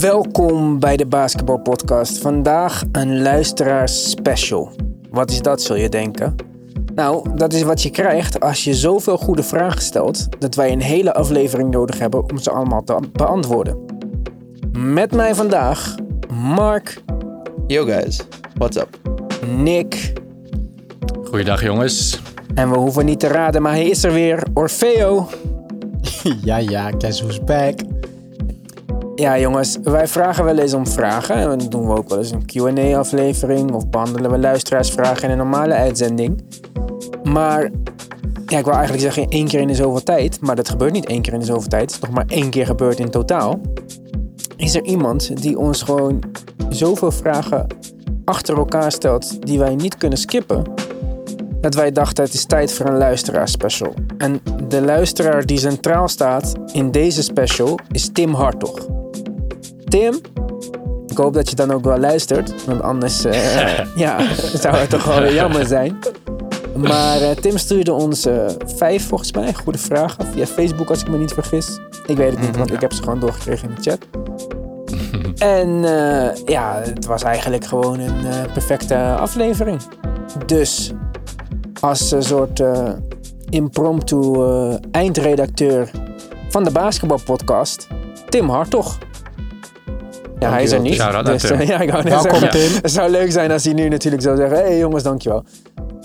[0.00, 2.18] Welkom bij de Basketball Podcast.
[2.18, 4.72] Vandaag een luisteraars special.
[5.10, 6.34] Wat is dat, zul je denken?
[6.94, 10.80] Nou, dat is wat je krijgt als je zoveel goede vragen stelt dat wij een
[10.80, 13.78] hele aflevering nodig hebben om ze allemaal te beantwoorden.
[14.72, 15.94] Met mij vandaag
[16.32, 17.02] Mark,
[17.66, 18.20] Yo guys,
[18.54, 19.00] what's up?
[19.56, 20.12] Nick
[21.24, 22.20] Goeiedag jongens.
[22.54, 25.26] en we hoeven niet te raden, maar hij is er weer, Orfeo.
[26.44, 27.74] Ja, ja, guess who's back?
[29.16, 31.36] Ja, jongens, wij vragen wel eens om vragen.
[31.36, 33.72] En dan doen we ook wel eens een QA-aflevering.
[33.72, 36.44] Of behandelen we luisteraarsvragen in een normale uitzending.
[37.22, 37.70] Maar,
[38.46, 40.40] ja, ik wil eigenlijk zeggen één keer in de zoveel tijd.
[40.40, 41.82] Maar dat gebeurt niet één keer in de zoveel tijd.
[41.82, 43.60] Het is nog maar één keer gebeurd in totaal.
[44.56, 46.22] Is er iemand die ons gewoon
[46.68, 47.66] zoveel vragen
[48.24, 49.46] achter elkaar stelt.
[49.46, 50.62] die wij niet kunnen skippen.
[51.60, 53.94] Dat wij dachten het is tijd voor een luisteraarspecial.
[54.18, 59.04] En de luisteraar die centraal staat in deze special is Tim Hartog.
[59.88, 60.20] Tim,
[61.06, 62.64] ik hoop dat je dan ook wel luistert.
[62.64, 65.98] Want anders eh, ja, zou het toch wel jammer zijn.
[66.76, 70.26] Maar eh, Tim stuurde ons eh, vijf, volgens mij, goede vragen.
[70.26, 71.80] Via Facebook, als ik me niet vergis.
[72.06, 73.98] Ik weet het niet, want ik heb ze gewoon doorgekregen in de chat.
[75.38, 75.68] En
[76.46, 79.80] ja, het was eigenlijk gewoon een perfecte aflevering.
[80.46, 80.92] Dus
[81.80, 82.62] als een soort
[83.48, 84.36] impromptu
[84.90, 85.90] eindredacteur
[86.48, 87.86] van de basketbalpodcast,
[88.28, 88.98] Tim Hartog.
[90.38, 90.94] Ja, hij is er niet.
[90.94, 91.58] Shout-out Dus, Tim.
[91.58, 92.78] eh, ja, ik wou net Welkom, zeggen, Tim.
[92.82, 95.44] Het zou leuk zijn als hij nu natuurlijk zou zeggen: Hé hey, jongens, dankjewel.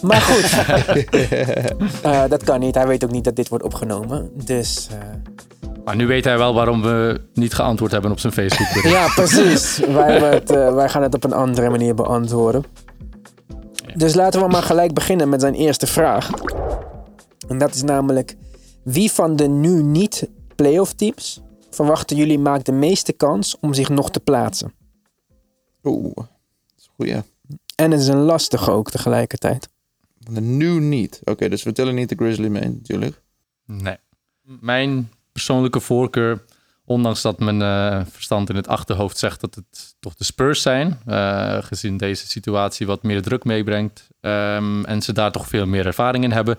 [0.01, 0.65] Maar goed,
[2.01, 2.75] eh, dat kan niet.
[2.75, 4.29] Hij weet ook niet dat dit wordt opgenomen.
[4.45, 4.97] Dus eh,
[5.85, 8.83] Maar nu weet hij wel waarom we niet geantwoord hebben op zijn Facebook.
[8.93, 9.77] ja, precies.
[9.77, 12.63] wij, het, wij gaan het op een andere manier beantwoorden.
[13.95, 16.29] Dus laten we maar gelijk beginnen met zijn eerste vraag.
[17.47, 18.35] En dat is namelijk:
[18.83, 21.41] wie van de nu niet playoff teams
[21.75, 24.73] verwachten jullie maakt de meeste kans om zich nog te plaatsen?
[25.83, 26.27] Oeh, dat
[26.77, 27.23] is een goeie.
[27.75, 29.69] En het is een lastige ook tegelijkertijd.
[30.29, 31.21] Nu niet.
[31.23, 33.21] Oké, dus we tellen niet de Grizzly mee natuurlijk.
[33.65, 33.97] Nee.
[34.41, 36.43] Mijn persoonlijke voorkeur,
[36.85, 40.99] ondanks dat mijn eh, verstand in het achterhoofd zegt dat het toch de Spurs zijn,
[41.05, 45.85] eh, gezien deze situatie wat meer druk meebrengt ehm, en ze daar toch veel meer
[45.85, 46.57] ervaring in hebben,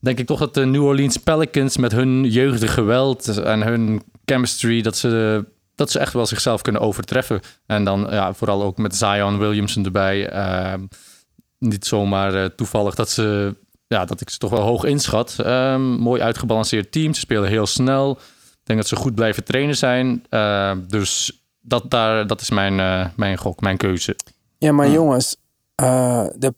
[0.00, 4.82] denk ik toch dat de New Orleans Pelicans met hun jeugdige geweld en hun chemistry,
[4.82, 7.40] dat ze, dat ze echt wel zichzelf kunnen overtreffen.
[7.66, 10.28] En dan ja, vooral ook met Zion Williamson erbij.
[10.30, 10.86] ehm,
[11.58, 15.36] niet zomaar eh, toevallig dat ze ja, dat ik ze toch wel hoog inschat.
[15.38, 17.14] Ehm, mooi uitgebalanceerd team.
[17.14, 18.10] Ze spelen heel snel.
[18.10, 20.24] Ik denk dat ze goed blijven trainen zijn.
[20.28, 24.16] Ehm, dus dat, daar, dat is mijn, eh, mijn gok, mijn keuze.
[24.58, 24.94] Ja, maar Hmm.
[24.94, 25.36] jongens,
[25.74, 26.54] eh, de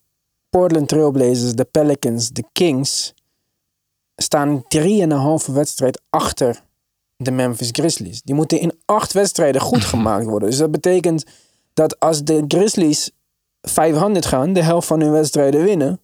[0.51, 3.15] Portland Trailblazers, de Pelicans, de Kings
[4.17, 6.61] staan drieënhalve wedstrijd achter
[7.25, 8.23] de Memphis Grizzlies.
[8.23, 10.49] Die moeten in acht wedstrijden goed gemaakt worden.
[10.49, 11.25] Dus dat betekent
[11.75, 13.11] dat als de Grizzlies
[13.61, 16.01] 500 gaan, de helft van hun wedstrijden winnen,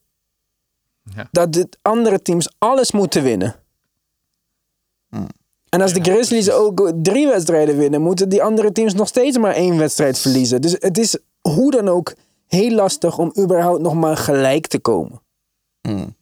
[1.02, 1.28] Ja.
[1.30, 3.54] dat de andere teams alles moeten winnen.
[5.08, 5.28] Hmm.
[5.68, 9.54] En als de Grizzlies ook drie wedstrijden winnen, moeten die andere teams nog steeds maar
[9.54, 10.60] één wedstrijd verliezen.
[10.60, 12.14] Dus het is hoe dan ook
[12.46, 15.20] heel lastig om überhaupt nog maar gelijk te komen.
[15.80, 16.16] Hmm.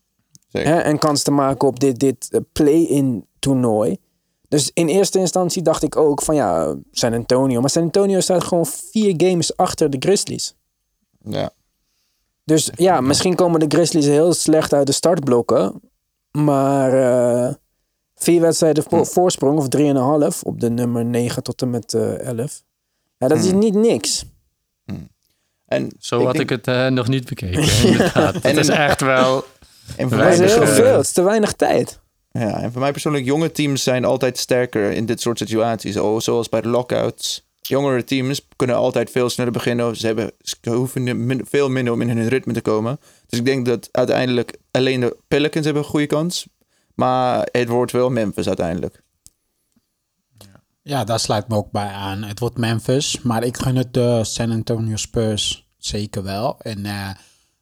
[0.49, 0.77] Zeker.
[0.81, 3.99] En kans te maken op dit, dit eh, play-in toernooi.
[4.49, 7.61] Dus in eerste instantie dacht ik ook van ja, San Antonio.
[7.61, 10.55] Maar San Antonio staat gewoon vier games achter de Grizzlies.
[11.25, 11.51] Ja.
[12.45, 15.81] Dus ja, misschien komen de Grizzlies heel slecht uit de startblokken.
[16.31, 17.55] Maar eh,
[18.15, 22.63] vier wedstrijden vo- voorsprong of drieënhalf op de nummer 9 tot en met eh 11.
[23.19, 23.59] Ja, dat is Hmm.
[23.59, 24.25] niet niks.
[25.67, 27.85] En Zo had denk- ik het eh, nog niet bekeken.
[27.91, 28.35] inderdaad.
[28.43, 29.45] Het En is een- echt wel...
[29.97, 30.97] En voor, Dat mij is heel veel.
[30.97, 32.01] Het is te weinig tijd.
[32.39, 35.97] Ja, en voor mij persoonlijk, jonge teams zijn altijd sterker in dit soort situaties.
[35.97, 37.45] Oh, zoals bij de lockouts.
[37.61, 39.97] Jongere teams kunnen altijd veel sneller beginnen.
[39.97, 42.99] Ze, hebben, ze hoeven veel minder om in hun ritme te komen.
[43.27, 46.47] Dus ik denk dat uiteindelijk alleen de Pelicans hebben een goede kans.
[46.95, 49.03] Maar het wordt wel Memphis uiteindelijk.
[50.83, 52.23] Ja, daar sluit me ook bij aan.
[52.23, 56.57] Het wordt Memphis, maar ik gun het de San Antonio Spurs zeker wel.
[56.61, 57.11] En eh,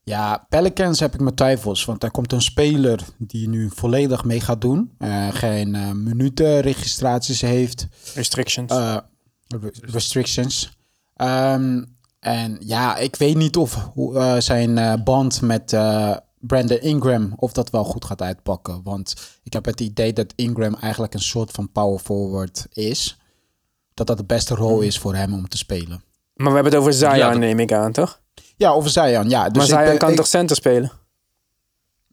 [0.05, 4.41] ja, Pelicans heb ik mijn twijfels, want er komt een speler die nu volledig mee
[4.41, 4.91] gaat doen.
[4.99, 7.87] Eh, geen eh, minutenregistraties heeft.
[8.15, 8.71] Restrictions.
[8.73, 8.97] Eh,
[9.49, 10.79] re- restrictions.
[11.17, 11.85] Ehm,
[12.21, 17.53] en ja, ik weet niet of hoe, zijn eh, band met eh, Brandon Ingram, of
[17.53, 18.81] dat wel goed gaat uitpakken.
[18.83, 23.19] Want ik heb het idee dat Ingram eigenlijk een soort van power forward is.
[23.95, 26.03] Dat dat de beste rol is voor hem om te spelen.
[26.35, 28.23] maar we hebben het over Zion, Ja, dat- neem ik aan, toch?
[28.57, 29.49] Ja, over Zion, ja.
[29.49, 30.91] Dus maar ik Zion ben- kan ik- toch center spelen?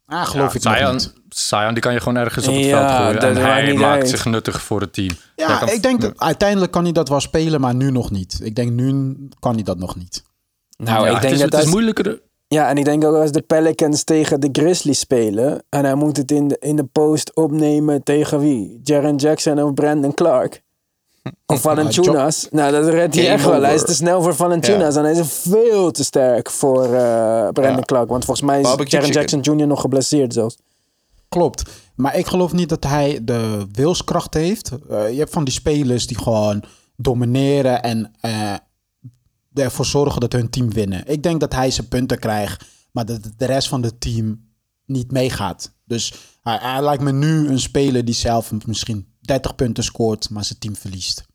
[0.06, 1.14] Ah, geloof Ja, ik nog Zion, niet.
[1.30, 3.36] Zion, die kan je gewoon ergens op het Ja, veld gooien.
[3.38, 4.10] En hij maakt uit.
[4.10, 5.10] zich nuttig voor het team.
[5.36, 8.40] Ja, ik denk dat uiteindelijk kan hij dat wel spelen, maar nu nog niet.
[8.44, 10.24] Ik denk nu kan hij dat nog niet.
[10.78, 12.22] Nou, Ja, ik het denk is, dat het is als- moeilijker.
[12.48, 15.64] Ja, en ik denk ook als de Pelicans tegen de Grizzlies spelen...
[15.70, 18.80] en hij moet het in de, in de post opnemen tegen wie?
[18.84, 20.62] Jaren Jackson of Brandon Clark?
[21.46, 22.48] Of Valanciunas?
[22.52, 23.62] nou, dat redt hij echt wel.
[23.62, 24.96] Hij is te snel voor Valanciunas.
[24.96, 26.92] En hij is veel te sterk voor eh,
[27.50, 27.82] Brandon Ja.
[27.82, 28.10] Clark.
[28.10, 29.14] Want volgens mij is Barbecue Jaren.
[29.16, 29.68] Jackson Jr.
[29.68, 30.58] nog geblesseerd zelfs.
[31.30, 31.64] Klopt.
[31.96, 34.72] Maar ik geloof niet dat hij de wilskracht heeft.
[34.90, 36.64] Eh, je hebt van die spelers die gewoon
[36.96, 38.54] domineren en eh,
[39.54, 41.04] ervoor zorgen dat hun team winnen.
[41.08, 44.50] Ik denk dat hij zijn punten krijgt, maar dat de rest van het team
[44.86, 45.72] niet meegaat.
[45.86, 50.44] Dus hij, hij lijkt me nu een speler die zelf misschien 30 punten scoort, maar
[50.44, 51.26] zijn team verliest.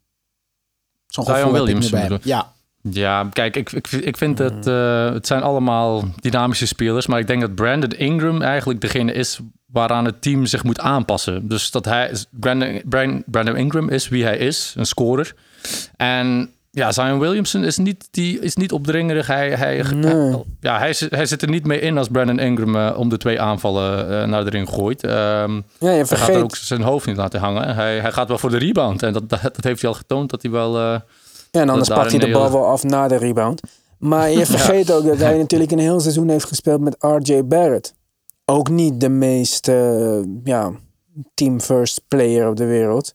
[1.07, 2.19] Zo'n Zion gevoel heb ik Williamson nu bij hem.
[2.19, 2.55] bedoel- Ja,
[2.91, 4.67] Ja, kijk, ik, ik, ik vind het...
[4.67, 7.07] eh, het zijn allemaal dynamische spelers.
[7.07, 11.49] Maar ik denk dat Brandon Ingram eigenlijk degene is waaraan het team zich moet aanpassen.
[11.49, 12.13] Dus dat hij...
[12.31, 15.35] Brandon, Brandon, Brandon Ingram is wie hij is, een scorer.
[15.97, 19.27] En ja, Zion Williamson is niet, die is niet opdringerig.
[19.27, 20.43] Hij, hij, Nee.
[20.61, 23.17] ja, hij, zit- hij zit er niet mee in als Brandon Ingram eh, om de
[23.17, 25.03] twee aanvallen eh, naar de ring gooit.
[25.05, 25.13] Ehm,
[25.55, 26.43] Ja, je hij gaat er vergeet...
[26.43, 27.75] ook zijn hoofd niet laten hangen.
[27.75, 29.03] Hij, hij gaat wel voor de rebound.
[29.03, 30.77] En dat, dat, dat heeft hij al getoond dat hij wel...
[30.77, 30.83] eh,
[31.51, 33.61] Ja, en anders pakt hij de bal wel af na de rebound.
[33.99, 37.95] Maar je vergeet ook dat hij natuurlijk een heel seizoen heeft gespeeld met RJ Barrett.
[38.45, 39.67] Ook niet de meest
[40.45, 40.73] ja,
[41.35, 43.15] team first player op de wereld.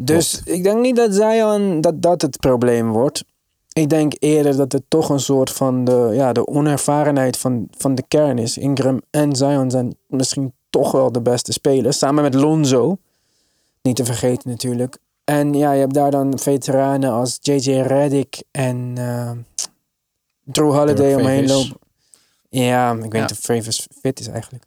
[0.00, 3.24] Dus ik denk niet dat Zion dat dat het probleem wordt.
[3.72, 7.94] Ik denk eerder dat het toch een soort van de, ja, de onervarenheid van, van
[7.94, 8.58] de kern is.
[8.58, 11.98] Ingram en Zion zijn misschien toch wel de beste spelers.
[11.98, 12.96] Samen met Lonzo.
[13.82, 14.98] Niet te vergeten natuurlijk.
[15.24, 19.30] En ja, je hebt daar dan veteranen als JJ Redick en eh,
[20.44, 21.76] Drew Holiday omheen lopen.
[22.48, 23.20] Ja, ik weet Ja.
[23.20, 24.64] niet of Favors fit is eigenlijk.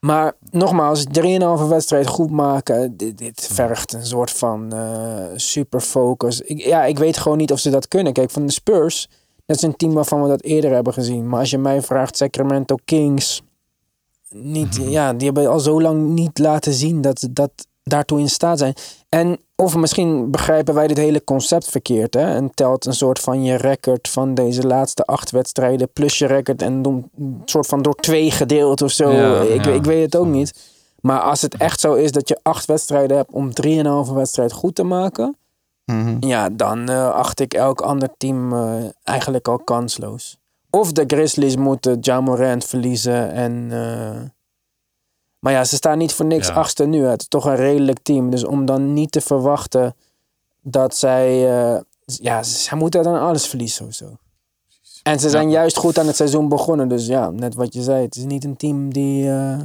[0.00, 6.40] Maar nogmaals, 3,5 wedstrijd goed maken, dit, dit vergt een soort van eh super focus.
[6.40, 8.12] Ik, ja, ik weet gewoon niet of ze dat kunnen.
[8.12, 9.08] Kijk, van de Spurs,
[9.46, 11.28] dat is een team waarvan we dat eerder hebben gezien.
[11.28, 13.42] Maar als je mij vraagt, Sacramento Kings,
[14.30, 17.50] niet, ja, die hebben al zo lang niet laten zien dat ze dat
[17.88, 18.74] daartoe in staat zijn.
[19.08, 22.14] En of misschien begrijpen wij dit hele concept verkeerd.
[22.14, 22.34] Hè?
[22.34, 26.62] En telt een soort van je record van deze laatste acht wedstrijden plus je record
[26.62, 27.10] en een
[27.44, 29.10] soort van door twee gedeeld of zo.
[29.10, 29.70] Ja, ik, ja.
[29.70, 30.76] ik weet het ook niet.
[31.00, 34.74] Maar als het echt zo is dat je acht wedstrijden hebt om drieënhalve wedstrijd goed
[34.74, 35.36] te maken.
[35.84, 36.16] Mhm.
[36.20, 40.38] Ja, dan eh, acht ik elk ander team eh, eigenlijk al kansloos.
[40.70, 43.68] Of de Grizzlies moeten Ja Morant verliezen en...
[43.70, 44.20] eh,
[45.38, 46.54] maar ja, ze staan niet voor niks Ja.
[46.54, 47.04] achtste nu.
[47.04, 48.30] Het is toch een redelijk team.
[48.30, 49.94] Dus om dan niet te verwachten
[50.62, 51.26] dat zij...
[51.74, 54.16] eh, ja, zij moeten dan alles verliezen of zo.
[55.02, 56.88] En ze zijn juist goed aan het seizoen begonnen.
[56.88, 58.02] Dus ja, net wat je zei.
[58.04, 59.30] Het is niet een team die...
[59.30, 59.58] eh,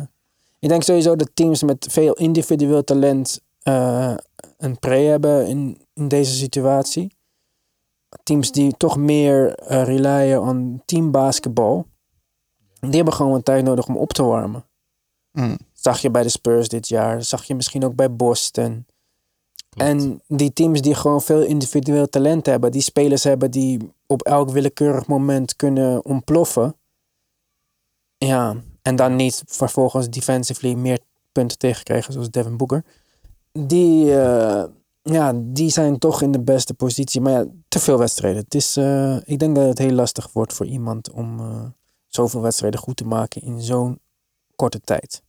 [0.59, 4.13] ik denk sowieso dat teams met veel individueel talent eh,
[4.57, 7.15] een pre hebben in, in deze situatie.
[8.23, 11.85] Teams die toch meer relyen on teambasketbal.
[12.79, 14.65] Die hebben gewoon een tijd nodig om op te warmen.
[15.33, 15.57] Mm.
[15.73, 17.23] Zag je bij de Spurs dit jaar.
[17.23, 18.85] Zag je misschien ook bij Boston.
[19.77, 22.71] En die teams die gewoon veel individueel talent hebben.
[22.71, 26.75] Die spelers hebben die op elk willekeurig moment kunnen ontploffen.
[28.17, 30.99] Ja, en dan niet vervolgens defensively meer
[31.31, 32.83] punten tegenkrijgen zoals Devin Booker.
[33.51, 34.63] Die, eh,
[35.01, 37.21] ja, die zijn toch in de beste positie.
[37.21, 38.43] Maar ja, te veel wedstrijden.
[38.43, 41.65] Het is, eh, ik denk dat het heel lastig wordt voor iemand om eh,
[42.07, 43.99] zoveel wedstrijden goed te maken in zo'n
[44.55, 45.23] korte tijd.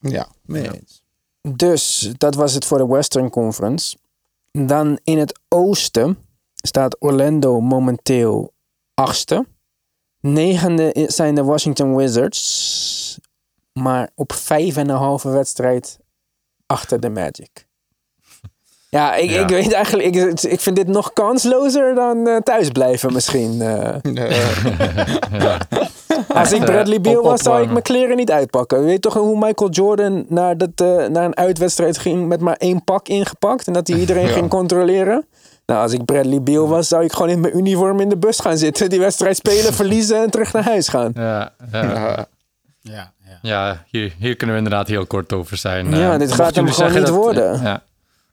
[0.00, 0.72] Ja, mee Ja.
[0.72, 1.02] eens.
[1.56, 3.96] Dus dat was het voor de Western Conference.
[4.52, 6.18] Dan in het oosten
[6.54, 8.52] staat Orlando momenteel
[8.94, 9.46] achtste.
[10.20, 13.18] Negende zijn de Washington Wizards.
[13.72, 15.98] Maar op vijf en een halve wedstrijd
[16.66, 17.67] achter de Magic.
[18.90, 19.40] Ja, ik, Ja.
[19.42, 23.60] ik weet eigenlijk, ik, ik vind dit nog kanslozer dan eh, thuisblijven misschien.
[23.62, 23.94] eh.
[25.38, 25.58] ja.
[26.28, 28.84] Als ik eh, Bradley Beal was, zou ik mijn kleren niet uitpakken.
[28.84, 32.56] Weet je toch hoe Michael Jordan naar, dat, eh, naar een uitwedstrijd ging met maar
[32.56, 34.32] één pak ingepakt en dat hij iedereen Ja.
[34.32, 35.26] ging controleren?
[35.66, 38.40] Nou, als ik Bradley Beal was, zou ik gewoon in mijn uniform in de bus
[38.40, 41.10] gaan zitten, die wedstrijd spelen, verliezen en terug naar huis gaan.
[41.14, 42.26] Ja, ja.
[42.80, 43.12] Ja.
[43.42, 45.96] Ja, hier, hier kunnen we inderdaad heel kort over zijn.
[45.96, 47.60] Ja, dit gaat hem gewoon niet dat- worden.
[47.62, 47.82] ja.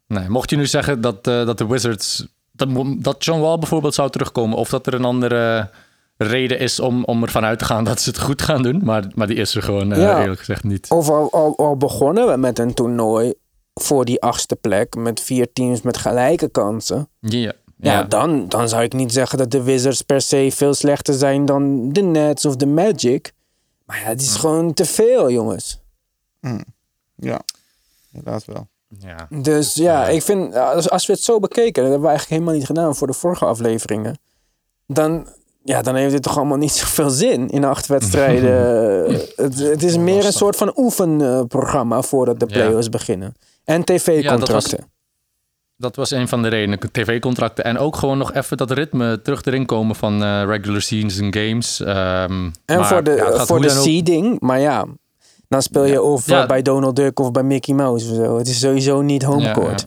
[0.07, 2.27] Nee, mocht je nu zeggen dat, eh, dat de Wizards...
[2.51, 4.57] Dat, dat John Wall bijvoorbeeld zou terugkomen...
[4.57, 5.69] of dat er een andere
[6.17, 8.81] reden is om, om ervan uit te gaan dat ze het goed gaan doen...
[8.83, 10.21] maar, maar die is er gewoon eh, Ja.
[10.21, 10.89] eerlijk gezegd niet.
[10.89, 13.33] Of al, al, al begonnen we met een toernooi
[13.73, 17.09] voor die achtste plek, met vier teams met gelijke kansen.
[17.19, 17.53] Ja, Ja,
[17.91, 18.03] ja.
[18.03, 21.89] Dan, dan zou ik niet zeggen dat de Wizards per se veel slechter zijn dan
[21.93, 23.33] de Nets of de Magic.
[23.85, 25.79] Maar ja, het is gewoon te veel, jongens.
[27.15, 27.41] Ja,
[28.11, 28.67] inderdaad wel.
[28.99, 29.27] Ja.
[29.29, 32.65] Dus ja, ik vind, als, we het zo bekeken, dat hebben we eigenlijk helemaal niet
[32.65, 34.19] gedaan voor de vorige afleveringen.
[34.87, 35.27] Dan,
[35.63, 39.03] ja, dan heeft het toch allemaal niet zoveel zin in acht wedstrijden.
[39.35, 42.53] het, het is meer een soort van oefenprogramma voordat de Ja.
[42.53, 43.33] play-offs beginnen.
[43.63, 44.93] En tv-contracten.
[45.77, 46.79] Dat was een van de redenen.
[46.91, 47.63] TV-contracten.
[47.63, 50.81] En ook gewoon nog even dat ritme terug erin komen van eh, regular
[51.29, 51.79] games.
[51.81, 54.85] Ehm, en maar voor de, ja, voor de seeding, maar ja,
[55.47, 58.37] dan speel je of bij Donald Duck of bij Mickey Mouse of zo.
[58.37, 59.85] Het is sowieso niet homecourt.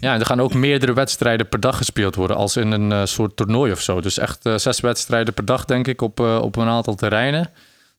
[0.00, 3.04] Ja, en er gaan ook meerdere wedstrijden per dag gespeeld worden als in een eh,
[3.04, 4.00] soort toernooi of zo.
[4.00, 7.50] Dus echt eh, zes wedstrijden per dag, denk ik, op, eh, op een aantal terreinen.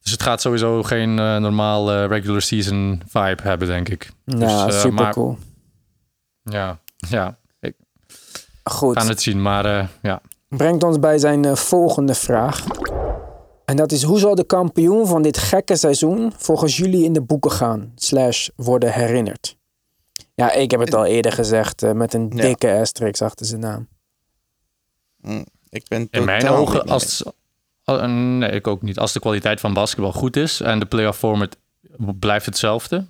[0.02, 4.12] Dus het gaat sowieso geen normaal regular season vibe hebben, denk ik.
[4.26, 5.38] Ja, Dus, super maar- cool.
[6.44, 7.74] Ja, ja, ik
[8.64, 9.00] Goed.
[9.02, 10.22] ga het zien, maar ja.
[10.48, 12.64] brengt ons bij zijn volgende vraag.
[13.72, 17.22] En dat is, hoe zal de kampioen van dit gekke seizoen volgens jullie in de
[17.22, 17.92] boeken gaan?
[17.96, 19.58] Slash worden herinnerd.
[20.36, 22.42] Ja, ik heb het al eerder gezegd eh, met een Ja.
[22.42, 23.88] dikke asterisk achter zijn naam.
[25.22, 27.24] Hm, Ik ben In mijn totaal ogen, als,
[27.86, 29.00] oh, nee, ik ook niet.
[29.00, 31.58] Als de kwaliteit van basketbal goed is en de playoff format
[32.20, 33.06] blijft hetzelfde,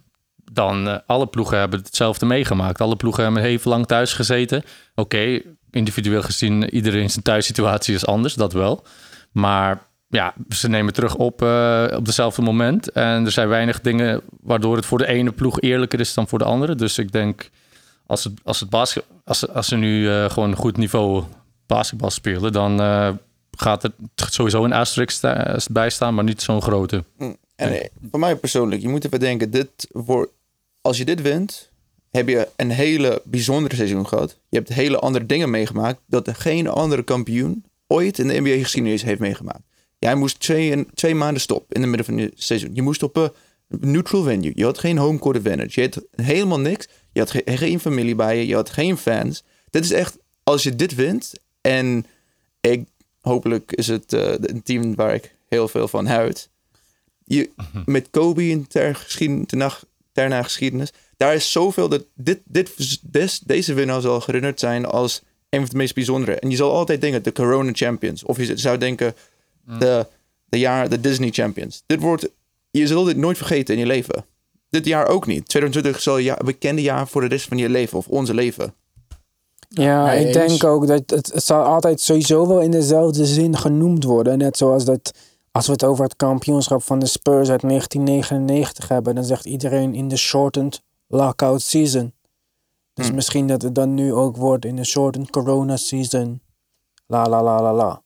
[0.51, 2.81] dan uh, alle ploegen hebben hetzelfde meegemaakt.
[2.81, 4.57] Alle ploegen hebben heel lang thuis gezeten.
[4.57, 8.83] Oké, okay, individueel gezien, iedereen zijn thuissituatie is anders, dat wel.
[9.31, 12.91] Maar ja, ze nemen terug op uh, op dezelfde moment.
[12.91, 16.39] En er zijn weinig dingen waardoor het voor de ene ploeg eerlijker is dan voor
[16.39, 16.75] de andere.
[16.75, 17.49] Dus ik denk,
[18.05, 21.23] als, het, als, het basket, als, als ze nu uh, gewoon een goed niveau
[21.67, 23.09] basketbal spelen, dan uh,
[23.51, 25.21] gaat er sowieso een asterisk
[25.71, 27.03] bij staan, maar niet zo'n grote.
[27.17, 30.31] Hm, En voor mij persoonlijk, je moet even denken, dit wordt,
[30.81, 31.69] als je dit wint,
[32.11, 34.37] heb je een hele bijzondere seizoen gehad.
[34.49, 39.19] Je hebt hele andere dingen meegemaakt dat geen andere kampioen ooit in de NBA-geschiedenis heeft
[39.19, 39.63] meegemaakt.
[40.01, 42.69] Jij moest twee, twee maanden stop in het midden van het seizoen.
[42.73, 43.31] Je moest op een
[43.79, 44.51] neutral venue.
[44.55, 45.81] Je had geen home court advantage.
[45.81, 46.87] Je had helemaal niks.
[47.11, 48.47] Je had ge geen familie bij je.
[48.47, 49.43] Je had geen fans.
[49.69, 52.05] Dit is echt, als je dit wint en
[52.61, 52.85] ik,
[53.21, 56.49] hopelijk is het uh, een team waar ik heel veel van houd.
[57.25, 57.49] Je,
[57.85, 60.91] met Kobe in ter geschiedenis, daarna geschiedenis.
[61.17, 65.69] Daar is zoveel dat dit, dit, des, deze winnaar zal herinnerd zijn als een van
[65.69, 66.39] de meest bijzondere.
[66.39, 68.23] En je zal altijd denken de Corona Champions.
[68.23, 69.15] Of je zou denken
[69.65, 70.05] de,
[70.45, 71.83] de, jaar, de Disney Champions.
[71.85, 72.29] Dit wordt,
[72.71, 74.25] je zult dit nooit vergeten in je leven.
[74.69, 75.47] Dit jaar ook niet.
[75.47, 78.73] 2020 zal je bekende jaar voor de rest van je leven of onze leven.
[79.69, 83.57] Ja, Nee, ik denk ook dat het, het zal altijd sowieso wel in dezelfde zin
[83.57, 84.37] genoemd worden.
[84.37, 85.13] Net zoals dat
[85.51, 89.95] als we het over het kampioenschap van de Spurs uit 1999 hebben, dan zegt iedereen
[89.95, 92.13] in de shortened lockout season.
[92.93, 93.15] Dus Hm.
[93.15, 96.41] misschien dat het dan nu ook wordt in de shortened corona season.
[97.07, 98.01] La la la la la.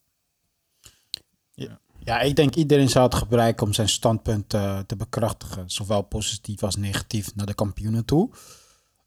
[2.06, 5.70] Ja, ik denk iedereen zou het gebruiken om zijn standpunt uh, te bekrachtigen.
[5.70, 8.30] Zowel positief als negatief naar de kampioenen toe.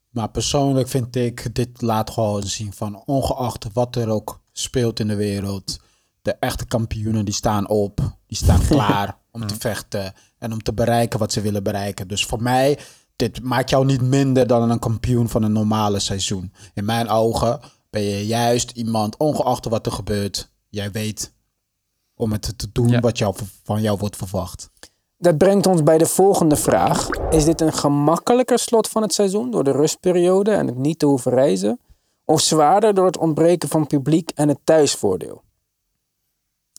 [0.09, 5.07] Maar persoonlijk vind ik, dit laat gewoon zien van ongeacht wat er ook speelt in
[5.07, 5.79] de wereld.
[6.21, 10.73] De echte kampioenen die staan op, die staan klaar om te vechten en om te
[10.73, 12.07] bereiken wat ze willen bereiken.
[12.07, 12.79] Dus voor mij,
[13.15, 16.53] dit maakt jou niet minder dan een kampioen van een normale seizoen.
[16.73, 21.37] In mijn ogen ben je juist iemand, ongeacht wat er gebeurt, jij weet
[22.19, 22.99] om het te doen Ja.
[22.99, 24.69] wat jou, van jou wordt verwacht.
[25.17, 27.09] Dat brengt ons bij de volgende vraag.
[27.29, 31.05] Is dit een gemakkelijker slot van het seizoen door de rustperiode en het niet te
[31.05, 31.79] hoeven reizen?
[32.25, 35.41] Of zwaarder door het ontbreken van publiek en het thuisvoordeel?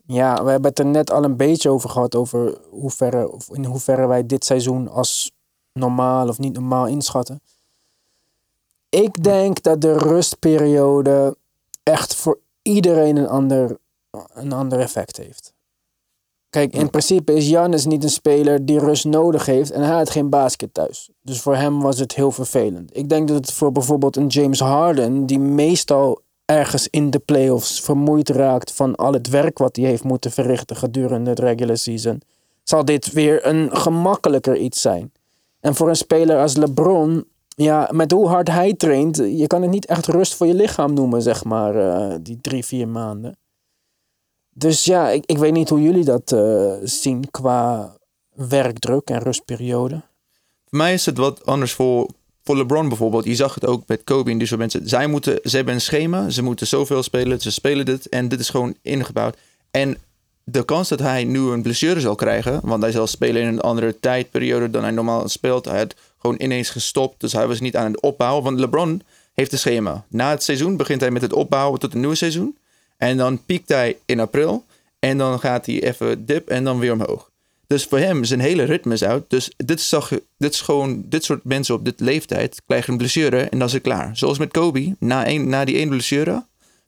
[0.06, 3.64] Ja, we hebben het er net al een beetje over gehad, over hoeverre, of in
[3.64, 5.32] hoeverre wij dit seizoen als
[5.72, 7.40] normaal of niet normaal inschatten.
[8.88, 11.36] Ik denk dat de rustperiode
[11.82, 13.78] echt voor iedereen een ander,
[14.34, 15.54] een ander effect heeft.
[16.50, 20.10] Kijk, in principe is Jannes niet een speler die rust nodig heeft en hij had
[20.10, 21.10] geen basket thuis.
[21.22, 22.96] Dus voor hem was het heel vervelend.
[22.96, 27.80] Ik denk dat het voor bijvoorbeeld een James Harden, die meestal ergens in de playoffs
[27.80, 32.22] vermoeid raakt van al het werk wat hij heeft moeten verrichten gedurende het regular season,
[32.62, 35.12] zal dit weer een gemakkelijker iets zijn.
[35.60, 39.70] En voor een speler als LeBron, ja, met hoe hard hij traint, je kan het
[39.70, 43.36] niet echt rust voor je lichaam noemen, zeg maar, eh, die drie, vier maanden.
[44.52, 47.94] Dus ja, ik, ik weet niet hoe jullie dat eh, zien qua
[48.34, 50.02] werkdruk en rustperiode.
[50.68, 52.08] Voor mij is het wat anders voor,
[52.44, 53.24] voor LeBron bijvoorbeeld.
[53.24, 54.88] Je zag het ook met Kobe en die soort mensen.
[54.88, 58.40] Zij moeten, ze hebben een schema, ze moeten zoveel spelen, ze spelen dit en dit
[58.40, 59.36] is gewoon ingebouwd.
[59.70, 59.96] En
[60.44, 63.60] de kans dat hij nu een blessure zal krijgen, want hij zal spelen in een
[63.60, 65.64] andere tijdperiode dan hij normaal speelt.
[65.64, 68.44] Hij had gewoon ineens gestopt, dus hij was niet aan het opbouwen.
[68.44, 69.02] Want LeBron
[69.34, 70.04] heeft een schema.
[70.08, 72.56] Na het seizoen begint hij met het opbouwen tot een nieuw seizoen.
[73.00, 74.64] En dan piekt hij in april.
[74.98, 77.30] En dan gaat hij even dip en dan weer omhoog.
[77.66, 79.24] Dus voor hem, zijn hele ritme is uit.
[79.28, 83.38] Dus dit, zag, dit is gewoon, dit soort mensen op dit leeftijd krijgen een blessure
[83.40, 84.10] en dan is het klaar.
[84.16, 86.44] Zoals met Kobe, na, een, na die ene blessure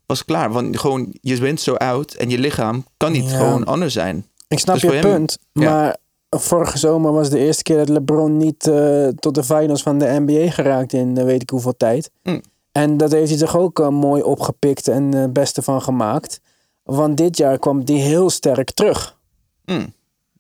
[0.07, 0.53] was het klaar.
[0.53, 3.37] Want gewoon, je bent zo oud en je lichaam kan niet Ja.
[3.37, 4.27] gewoon anders zijn.
[4.49, 5.39] Ik snap Dus je hem- punt.
[5.53, 5.71] ja.
[5.71, 5.97] Maar
[6.41, 10.17] vorige zomer was de eerste keer dat LeBron niet eh, tot de finals van de
[10.27, 12.11] NBA geraakt in eh, weet ik hoeveel tijd.
[12.23, 12.41] Mm.
[12.73, 16.41] En dat heeft hij toch ook eh, mooi opgepikt en eh, het beste van gemaakt.
[16.83, 19.19] Want dit jaar kwam die heel sterk terug.
[19.65, 19.87] Hm,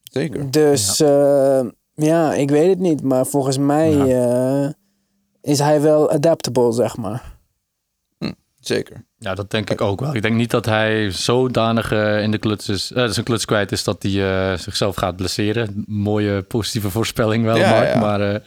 [0.02, 0.50] zeker.
[0.50, 1.70] Dus ja.
[1.94, 3.02] ja, ik weet het niet.
[3.02, 4.70] Maar volgens mij eh,
[5.40, 7.30] is hij wel adaptable, zeg maar.
[8.60, 9.04] Zeker.
[9.18, 10.14] Ja, dat denk ik ook wel.
[10.14, 13.72] Ik denk niet dat hij zodanig eh, in de kluts is, eh, zijn kluts kwijt
[13.72, 15.84] is dat hij eh, zichzelf gaat blesseren.
[15.86, 17.92] Mooie positieve voorspelling wel, Ja, Mark.
[17.92, 17.98] ja.
[18.00, 18.44] Maar, eh,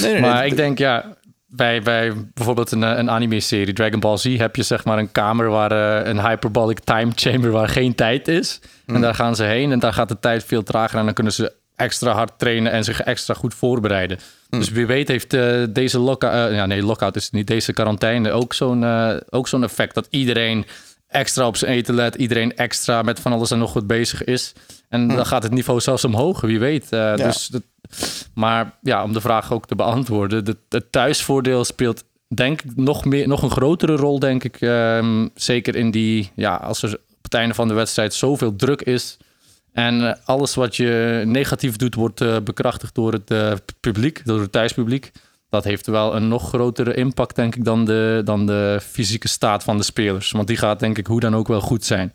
[0.00, 1.16] Nee, nee, maar nee, ik denk, ja,
[1.48, 5.12] bij, bij bijvoorbeeld een, eh, een anime-serie, Dragon Ball Z, heb je zeg maar een
[5.12, 8.60] kamer waar eh, een hyperbolic time chamber waar geen tijd is.
[8.86, 11.32] En daar gaan ze heen en daar gaat de tijd veel trager en dan kunnen
[11.32, 14.18] ze extra hard trainen en zich extra goed voorbereiden.
[14.50, 18.30] Dus wie weet heeft eh, deze lockout, ja nee, lockout is het niet, deze quarantaine
[18.32, 18.84] ook zo'n
[19.30, 20.66] ook zo'n effect dat iedereen
[21.08, 24.52] extra op zijn eten let, iedereen extra met van alles en nog wat bezig is.
[24.88, 26.92] En dan gaat het niveau zelfs omhoog, wie weet.
[26.92, 27.62] Eh, Dus dat,
[28.34, 32.04] maar ja, om de vraag ook te beantwoorden, de- het thuisvoordeel speelt
[32.34, 34.60] denk ik nog, meer, nog een grotere rol, denk ik.
[34.60, 38.82] ehm, zeker in die, ja, als er op het einde van de wedstrijd zoveel druk
[38.82, 39.16] is.
[39.72, 44.52] En alles wat je negatief doet, wordt eh, bekrachtigd door het eh, publiek, door het
[44.52, 45.12] thuispubliek.
[45.50, 49.62] Dat heeft wel een nog grotere impact, denk ik, dan de, dan de fysieke staat
[49.64, 50.30] van de spelers.
[50.30, 52.10] Want die gaat, denk ik, hoe dan ook wel goed zijn.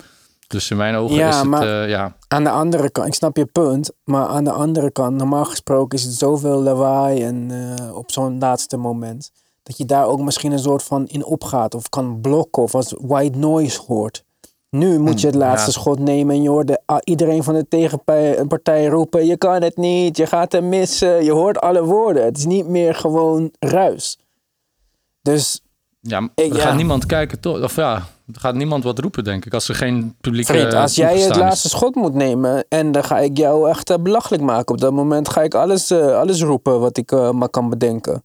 [0.54, 3.14] Dus in mijn ogen Ja, is het, maar- eh, ja, Aan de andere kant, ik
[3.14, 3.92] snap je punt.
[4.04, 8.40] Maar aan de andere kant, normaal gesproken is het zoveel lawaai en eh, op zo'n
[8.40, 9.32] laatste moment.
[9.64, 12.94] Dat je daar ook misschien een soort van in opgaat of kan blokken of als
[13.02, 14.24] white noise hoort.
[14.70, 15.78] Nu moet je het laatste ja.
[15.80, 19.78] schot nemen en je hoort de- ah, iedereen van de tegenpartij roepen: Je kan het
[19.78, 21.24] niet, je gaat hem missen.
[21.24, 22.24] Je hoort alle woorden.
[22.24, 24.18] Het is niet meer gewoon ruis.
[25.22, 25.62] Dus
[26.02, 26.62] ja, er Ik- ja.
[26.62, 27.62] gaat niemand kijken, toch?
[27.64, 30.96] Of ja, er gaat niemand wat roepen, denk ik, als er geen publiek Vriend, als
[30.96, 31.38] jij het is.
[31.38, 34.74] laatste schot moet nemen en dan ga ik jou echt eh, belachelijk maken.
[34.74, 38.24] Op dat moment ga ik alles, eh, alles roepen wat ik eh, maar kan bedenken.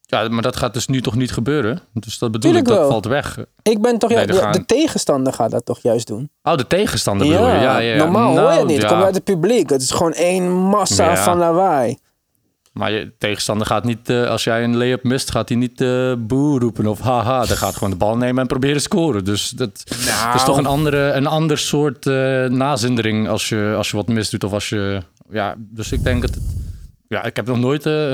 [0.00, 1.80] Ja, maar dat gaat dus nu toch niet gebeuren?
[1.92, 2.90] Dus dat bedoel Tuurlijk ik, dat wel.
[2.90, 3.38] valt weg.
[3.62, 6.30] Ik ben toch Nee, ju- ja, gaan- de tegenstander gaat dat toch juist doen?
[6.42, 7.52] Oh, de tegenstander bedoel je?
[7.52, 7.96] Ja, ja, ja.
[7.96, 8.76] normaal hoor je Nou, het niet.
[8.76, 8.92] Het ja.
[8.92, 9.70] komt uit het publiek.
[9.70, 11.98] Het is gewoon één massa van lawaai.
[12.72, 16.12] Maar je tegenstander gaat niet, eh, als jij een lay-up mist, gaat hij niet eh
[16.18, 17.44] boe roepen of haha.
[17.46, 19.24] Dan gaat gewoon de bal nemen en proberen te scoren.
[19.24, 20.26] Dus dat, Nou.
[20.26, 24.08] dat is toch een, andere, een ander soort eh, nazindering als je, als je wat
[24.08, 24.44] misdoet.
[24.44, 26.42] Of als je, ja, dus ik denk dat het,
[27.08, 28.12] ja, ik heb nog nooit, eh,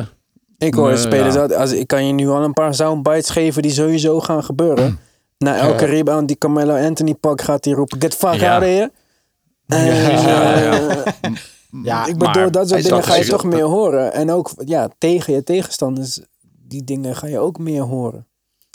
[0.58, 1.44] Ik hoor spelers, ja.
[1.46, 4.98] als, ik kan je nu al een paar soundbites geven die sowieso gaan gebeuren.
[5.38, 8.52] Na elke rebound die Carmelo Anthony pakt, gaat hij roepen, get fuck Ja.
[8.54, 8.90] out of here.
[9.66, 11.30] Eh, Ja,
[11.70, 14.12] ik bedoel, maar dat soort dingen ga je toch meer horen.
[14.12, 18.26] En ook ja, tegen je tegenstanders, die dingen ga je ook meer horen.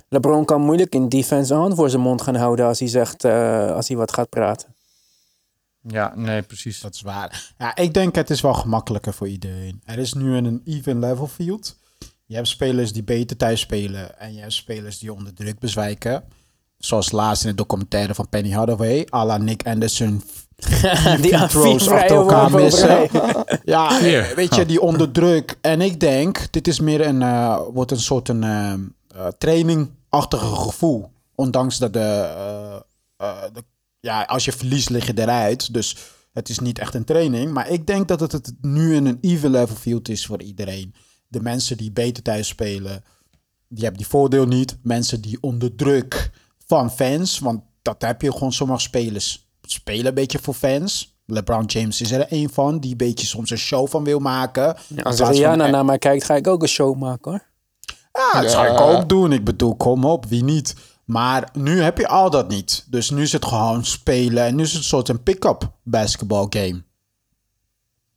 [0.10, 3.23] LeBron kan moeilijk in defense een hand voor zijn mond gaan houden als hij zegt,
[3.23, 4.75] eh, als hij wat gaat praten.
[5.82, 6.82] ja, nee, precies.
[6.82, 7.53] Dat is waar.
[7.58, 9.82] Ja, ik denk het is wel gemakkelijker voor iedereen.
[9.86, 11.77] Er is nu een even level field.
[12.25, 14.19] Je hebt spelers die beter thuis spelen.
[14.19, 16.23] En je hebt spelers die onder druk bezwijken.
[16.77, 19.08] Zoals laatst in de documentaire van Penny Hardaway.
[19.13, 20.23] à la Nick Anderson.
[21.21, 23.09] Die throws achter elkaar missen.
[23.65, 24.01] Ja,
[24.35, 25.57] weet je, die onder druk.
[25.61, 30.55] En ik denk, dit is meer een, eh, wordt een soort een, eh, eh, trainingachtige
[30.55, 31.11] gevoel.
[31.35, 32.75] Ondanks dat de, eh,
[33.17, 33.63] eh, de-
[33.99, 35.73] ja, als je verliest lig je eruit.
[35.73, 35.97] Dus
[36.33, 37.51] het is niet echt een training.
[37.51, 40.93] Maar ik denk dat het, het nu in een even level field is voor iedereen.
[41.27, 43.03] De mensen die beter thuis spelen,
[43.67, 44.77] die hebben die voordeel niet.
[44.83, 46.31] Mensen die onder druk
[46.67, 49.42] van fans, want dat heb je gewoon sommige spelers.
[49.67, 51.17] Spelen een beetje voor fans.
[51.26, 54.76] LeBron James is er een van, die een beetje soms een show van wil maken.
[55.04, 57.43] Als van- Rihanna naar mij kijkt, ga ik ook een show maken hoor.
[58.13, 59.32] Ja, dat zou ik ook doen.
[59.32, 60.76] Ik bedoel, kom op, wie niet?
[61.06, 62.86] Maar nu heb je al dat niet.
[62.89, 64.43] Dus nu is het gewoon spelen.
[64.43, 66.84] En nu is het een soort een pick-up basketball game.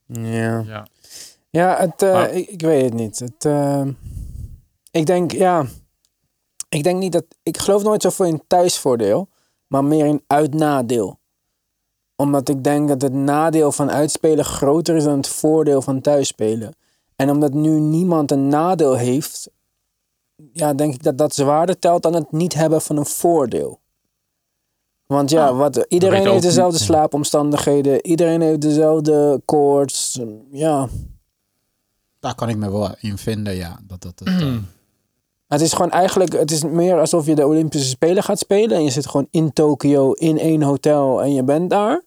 [0.07, 0.59] Ja.
[0.65, 0.87] Ja.
[1.49, 3.19] Ja, het, eh, Maar- ik, ik weet het niet.
[3.19, 3.85] Het, eh,
[4.91, 5.65] ik denk, ja.
[6.69, 7.25] Ik denk niet dat.
[7.43, 9.29] Ik geloof nooit zoveel in thuisvoordeel,
[9.67, 11.19] maar meer in uitnadeel.
[12.19, 16.75] Omdat ik denk dat het nadeel van uitspelen groter is dan het voordeel van thuisspelen.
[17.15, 19.49] En omdat nu niemand een nadeel heeft,
[20.51, 23.79] ja, denk ik dat dat zwaarder telt dan het niet hebben van een voordeel.
[25.05, 26.87] Want ja, wat, iedereen heeft dezelfde niet.
[26.87, 30.19] slaapomstandigheden, iedereen heeft dezelfde koorts.
[30.51, 30.87] Ja,
[32.19, 33.79] Daar kan ik me wel in vinden, ja.
[33.83, 34.55] Dat, dat, dat, eh,
[35.47, 38.77] Het is gewoon eigenlijk, het is meer alsof je de Olympische Spelen gaat spelen.
[38.77, 42.03] En je zit gewoon in Tokio in één hotel en je bent daar.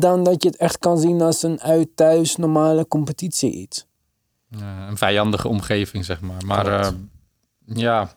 [0.00, 3.86] Dan dat je het echt kan zien als een uit-thuis normale competitie iets.
[4.48, 6.46] Ja, een vijandige omgeving, zeg maar.
[6.46, 6.88] Maar eh,
[7.64, 8.16] ja,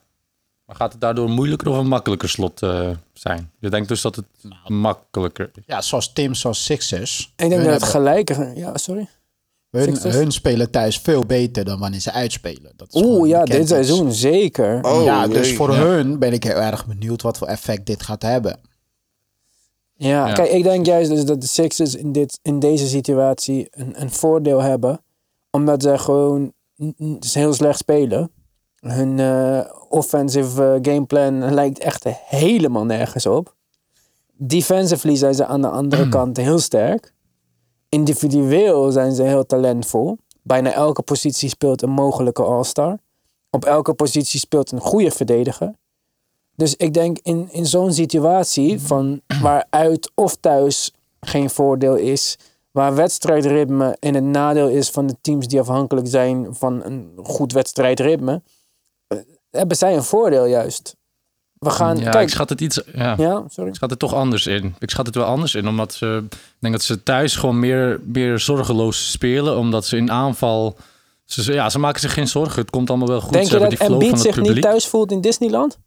[0.65, 3.51] maar gaat het daardoor een moeilijker of een makkelijker slot eh, zijn?
[3.59, 4.73] Je denkt dus dat het Nou.
[4.73, 5.63] makkelijker is.
[5.65, 7.33] Ja, zoals teams zoals Sixers.
[7.35, 8.57] Ik denk dat het gelijker...
[8.57, 9.07] Ja, sorry.
[9.69, 12.71] hun, spelen thuis veel beter dan wanneer ze uitspelen.
[12.75, 14.83] Dat is Oeh, ja, dit seizoen zeker.
[14.83, 15.77] Oh, ja, dus nee, voor ja.
[15.77, 18.59] hun ben ik heel erg benieuwd wat voor effect dit gaat hebben.
[19.97, 20.33] Ja, Ja.
[20.33, 24.11] kijk, ik denk juist dus dat de Sixers in, dit, in deze situatie een, een
[24.11, 25.01] voordeel hebben.
[25.51, 26.53] Omdat ze gewoon
[27.19, 28.31] dus heel slecht spelen.
[28.79, 33.55] Hun eh, offensive eh, gameplan lijkt echt helemaal nergens op.
[34.37, 37.13] Defensively zijn ze aan de andere kant heel sterk.
[37.89, 40.17] Individueel zijn ze heel talentvol.
[40.41, 42.97] Bijna elke positie speelt een mogelijke all-star.
[43.49, 45.73] Op elke positie speelt een goede verdediger.
[46.55, 52.37] Dus ik denk in, in zo'n situatie van waar uit of thuis geen voordeel is,
[52.71, 57.53] waar wedstrijdritme in het nadeel is van de teams die afhankelijk zijn van een goed
[57.53, 58.41] wedstrijdritme,
[59.07, 59.17] eh,
[59.51, 60.95] hebben zij een voordeel juist.
[61.53, 62.81] We gaan, ja, kijk, ik schat het iets.
[62.93, 63.15] Ja.
[63.17, 63.69] ja, sorry.
[63.69, 64.75] Ik schat het toch anders in.
[64.79, 66.23] Ik schat het wel anders in, omdat ze.
[66.29, 70.77] Ik denk dat ze thuis gewoon meer, meer zorgeloos spelen, omdat ze in aanval.
[71.25, 72.61] Ze, ja, ze maken zich geen zorgen.
[72.61, 73.33] Het komt allemaal wel goed.
[73.33, 75.77] Denk ze je dat Embiid van zich niet thuis voelt in Disneyland?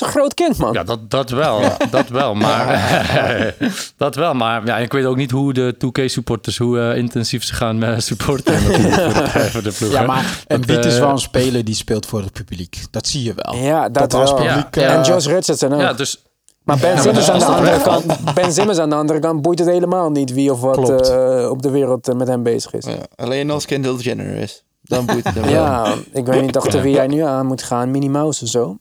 [0.00, 0.72] Is een groot kind, man.
[0.72, 1.60] Ja, dat, dat wel.
[1.90, 2.34] Dat wel.
[2.34, 3.54] Maar,
[3.96, 4.34] dat wel.
[4.34, 7.98] Maar ja, ik weet ook niet hoe de 2K-supporters, hoe eh, intensief ze gaan eh,
[7.98, 9.92] supporten voor, de, voor de ploeg.
[9.92, 12.84] Ja, maar Dat, Embiid is eh, wel een speler die speelt voor het publiek.
[12.90, 13.54] Dat zie je wel.
[13.54, 14.34] Ja, dat, wel.
[14.34, 15.80] publiek, Ja, eh, En Josh Richardson ook.
[15.80, 16.22] Ja, dus
[16.64, 19.42] Maar Ben Ja, Simmons maar aan de andere kant, Ben Simmons aan de andere kant
[19.42, 22.72] boeit het helemaal niet wie of wat eh, op de wereld eh, met hem bezig
[22.72, 22.84] is.
[22.84, 24.64] Ja, alleen als Kendall Jenner is.
[24.82, 25.52] Dan boeit het hem wel.
[25.52, 28.76] Ja, ik weet niet achter wie jij nu aan moet gaan, Minnie Mouse of zo.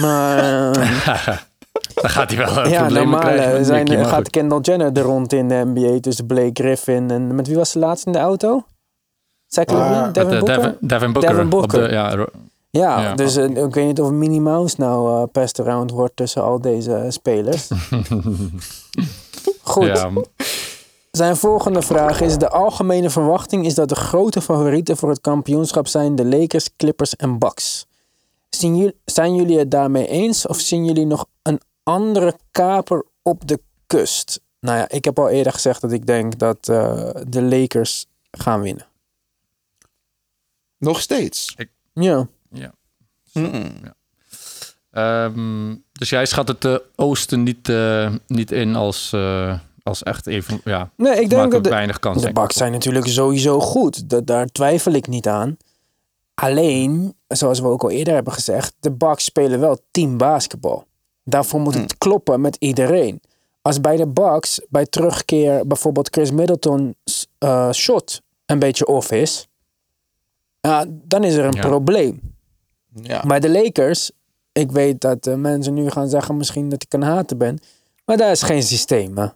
[0.00, 0.72] Maar
[1.94, 3.46] dan gaat hij wel eh, ja, normaal krijgen.
[3.46, 4.30] eh, met zijn, gaat goed.
[4.30, 7.78] Kendall Jenner er rond in de NBA tussen Blake Griffin en met wie was ze
[7.78, 8.64] laatst in de auto?
[9.46, 10.10] Zach Ah, Levine?
[10.10, 10.56] Devin Booker?
[10.56, 11.30] Devin, Devin Booker.
[11.30, 11.82] Devin Booker.
[11.82, 12.26] Op de, ja,
[12.70, 13.14] Ja, Ja.
[13.14, 17.06] dus ik weet niet of Minnie Mouse nou eh passed around wordt tussen al deze
[17.08, 17.68] spelers.
[19.62, 19.86] Goed.
[19.86, 20.10] ja,
[21.10, 25.86] Zijn volgende vraag is: De algemene verwachting is dat de grote favorieten voor het kampioenschap
[25.86, 27.86] zijn de Lakers, Clippers en Bucks.
[28.56, 33.48] Zien jullie, zijn jullie het daarmee eens of zien jullie nog een andere kaper op
[33.48, 34.40] de kust?
[34.60, 38.60] Nou ja, ik heb al eerder gezegd dat ik denk dat eh, de Lakers gaan
[38.60, 38.86] winnen.
[40.78, 41.54] Nog steeds.
[41.92, 42.26] Ja,
[43.32, 43.72] Mm-mm.
[44.90, 50.26] Ehm, dus jij schat het eh, oosten niet, eh, niet in als, eh, als echt
[50.26, 50.60] even...
[50.64, 52.22] Ja, nee, ik denk dat de, weinig kans.
[52.22, 52.32] de.
[52.32, 54.10] Bucks zijn natuurlijk sowieso goed.
[54.10, 55.56] Dat, daar twijfel ik niet aan.
[56.34, 60.84] Alleen, zoals we ook al eerder hebben gezegd, de Bucks spelen wel team basketbal.
[61.24, 63.20] Daarvoor moet het kloppen met iedereen.
[63.62, 69.48] Als bij de Bucks bij terugkeer bijvoorbeeld Chris Middleton's eh, shot een beetje off is,
[70.60, 71.60] ja, dan is er een Ja.
[71.68, 72.20] probleem.
[73.02, 73.22] Ja.
[73.26, 74.10] Bij de Lakers,
[74.52, 77.58] ik weet dat eh, mensen nu gaan zeggen misschien dat ik een hater ben,
[78.04, 79.18] maar daar is geen systeem.
[79.18, 79.26] Hè?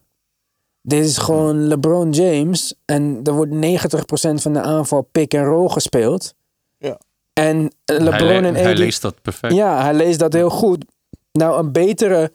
[0.83, 5.69] Dit is gewoon LeBron James en er wordt 90% van de aanval pick and roll
[5.69, 6.35] gespeeld.
[6.79, 7.01] Ja.
[7.33, 9.55] En eh, LeBron hij, en hij leest dat perfect.
[9.55, 10.85] ja, hij leest dat heel goed.
[11.33, 12.33] Nou, een betere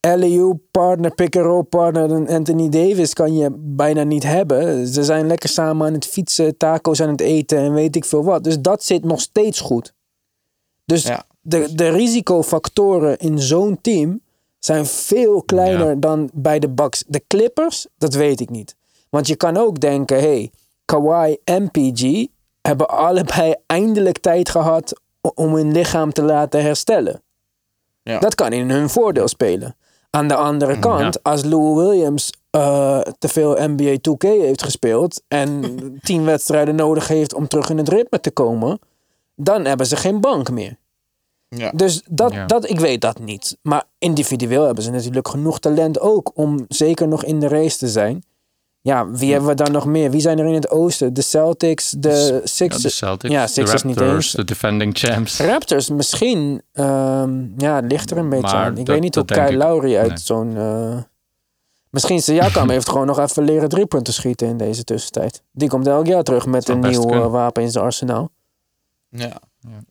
[0.00, 4.86] LEU partner, pick-and-roll partner dan Anthony Davis kan je bijna niet hebben.
[4.86, 8.24] Ze zijn lekker samen aan het fietsen, taco's aan het eten en weet ik veel
[8.24, 8.44] wat.
[8.44, 9.92] Dus dat zit nog steeds goed.
[10.84, 11.24] Dus Ja.
[11.40, 14.20] de, de risicofactoren in zo'n team
[14.58, 15.94] zijn veel kleiner Ja.
[15.94, 17.04] dan bij de Bucks.
[17.06, 18.76] De Clippers, dat weet ik niet.
[19.10, 20.50] Want je kan ook denken, hey,
[20.84, 22.26] Kawhi en PG
[22.66, 25.00] hebben allebei eindelijk tijd gehad
[25.34, 27.22] om hun lichaam te laten herstellen.
[28.02, 28.18] Ja.
[28.18, 29.76] Dat kan in hun voordeel spelen.
[30.10, 31.30] Aan de andere kant, ja.
[31.30, 35.62] als Lou Williams eh, te veel NBA 2K heeft gespeeld en
[36.06, 38.78] tien wedstrijden nodig heeft om terug in het ritme te komen,
[39.34, 40.76] dan hebben ze geen bank meer.
[41.48, 41.70] Ja.
[41.74, 42.46] Dus dat, Ja.
[42.46, 43.58] dat, ik weet dat niet.
[43.62, 47.88] Maar individueel hebben ze natuurlijk genoeg talent ook om zeker nog in de race te
[47.88, 48.24] zijn.
[48.86, 50.10] Ja, wie hebben we dan nog meer?
[50.10, 51.14] Wie zijn er in het oosten?
[51.14, 52.96] De Celtics, de Ja, de Sixers.
[52.96, 54.32] Celtics, Ja, de Sixers niet Raptors, eens.
[54.34, 55.38] de defending champs.
[55.40, 56.62] Raptors misschien.
[56.72, 58.70] ehm, ja, het ligt er een beetje Maar aan.
[58.70, 60.18] Ik dat- weet niet hoe Kyle ik- Lowry uit nee.
[60.18, 60.56] zo'n...
[60.56, 60.96] eh,
[61.90, 65.42] Misschien Siakam heeft gewoon nog even leren drie punten schieten in deze tussentijd.
[65.52, 67.22] Die komt elk jaar terug met een nieuw kunnen.
[67.24, 68.30] eh, wapen in zijn arsenaal.
[69.10, 69.32] Ja.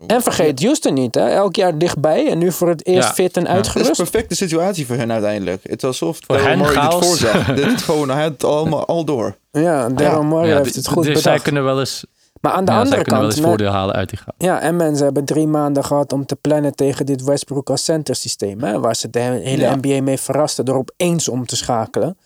[0.07, 1.27] En vergeet Houston niet, hè?
[1.29, 3.13] Elk jaar dichtbij en nu voor het eerst Ja.
[3.13, 3.47] fit en Ja.
[3.49, 3.99] Het is uitgerust.
[3.99, 5.59] een perfecte situatie voor hen uiteindelijk.
[5.63, 7.45] Het is alsof Voor Daryl hen Morey dit voorzag.
[7.55, 9.35] dit is gewoon, hij had het allemaal al door.
[9.51, 11.41] Ja, Daryl Ja, heeft het goed dus zij bedacht.
[11.43, 12.05] kunnen wel eens,
[12.41, 13.39] Maar aan de ja, zij andere kunnen wel kant...
[13.41, 14.33] eens voordeel halen uit die gaan.
[14.37, 18.15] Ja, en mensen hebben drie maanden gehad om te plannen tegen dit Westbrook als center
[18.15, 18.63] systeem.
[18.63, 19.75] Hè, waar ze de hele Ja.
[19.75, 22.17] NBA mee verrasten door opeens om te schakelen.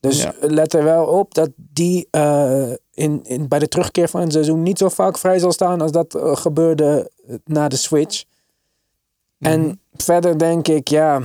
[0.00, 0.34] Dus Ja.
[0.40, 4.62] let er wel op dat die eh, in, in, bij de terugkeer van het seizoen
[4.62, 7.10] niet zo vaak vrij zal staan als dat eh, gebeurde
[7.44, 8.24] na de switch.
[9.38, 11.22] En verder denk ik, ja,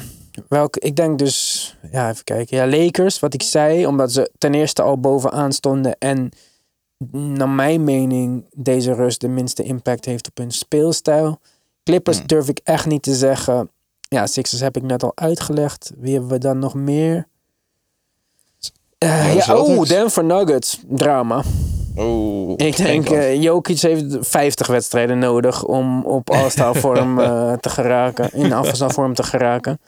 [0.48, 2.58] welke, ik denk dus, ja, even kijken.
[2.58, 6.30] Ja, Lakers, wat ik zei, omdat ze ten eerste al bovenaan stonden en
[7.12, 11.40] naar mijn mening deze rust de minste impact heeft op hun speelstijl.
[11.84, 12.28] Clippers Hmm.
[12.28, 13.70] durf ik echt niet te zeggen.
[14.00, 15.92] Ja, Sixers heb ik net al uitgelegd.
[15.98, 17.28] Wie hebben we dan nog meer?
[19.04, 19.84] Eh, Ja, ja, oh.
[19.88, 20.80] Denver Nuggets.
[20.88, 21.44] Drama.
[21.96, 27.70] Oh, Ik denk, eh Jokic heeft 50 wedstrijden nodig om op All-Star vorm eh, te
[27.70, 28.34] geraken.
[28.34, 29.80] In All-Star vorm te geraken.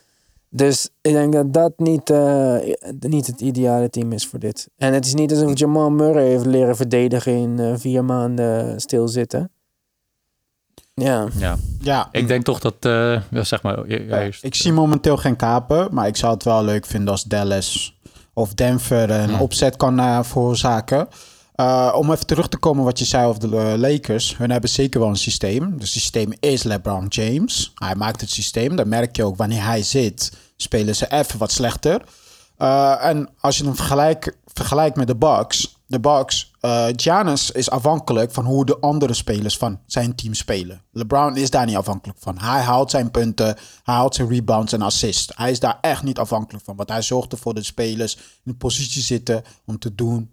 [0.49, 2.55] Dus ik denk dat dat niet, eh,
[2.99, 4.67] niet het ideale team is voor dit.
[4.77, 9.49] En het is niet alsof Jamal Murray heeft leren verdedigen in vier maanden stilzitten.
[10.93, 11.27] Ja.
[11.37, 11.55] Ja.
[11.79, 14.43] Ja, Ik denk toch dat, eh, ja, zeg maar, ja, eerst.
[14.43, 17.94] ik zie momenteel geen kapen, maar ik zou het wel leuk vinden als Dallas
[18.37, 21.07] of Denver een opzet kan eh, veroorzaken.
[21.55, 24.37] Eh, om even terug te komen wat je zei over de eh, Lakers.
[24.37, 25.75] Hun hebben zeker wel een systeem.
[25.77, 27.71] Het systeem is LeBron James.
[27.75, 28.75] Hij maakt het systeem.
[28.75, 32.01] Dan merk je ook wanneer hij zit, spelen ze even wat slechter.
[32.99, 35.74] En als je hem vergelijk, vergelijkt met de Bucks.
[35.95, 40.81] De Bucks, eh Giannis is afhankelijk van hoe de andere spelers van zijn team spelen.
[40.91, 42.37] LeBron is daar niet afhankelijk van.
[42.37, 43.45] Hij haalt zijn punten,
[43.83, 45.31] hij haalt zijn rebounds en assists.
[45.35, 46.75] Hij is daar echt niet afhankelijk van.
[46.75, 50.29] Want hij zorgt ervoor dat de spelers in de positie zitten om te doen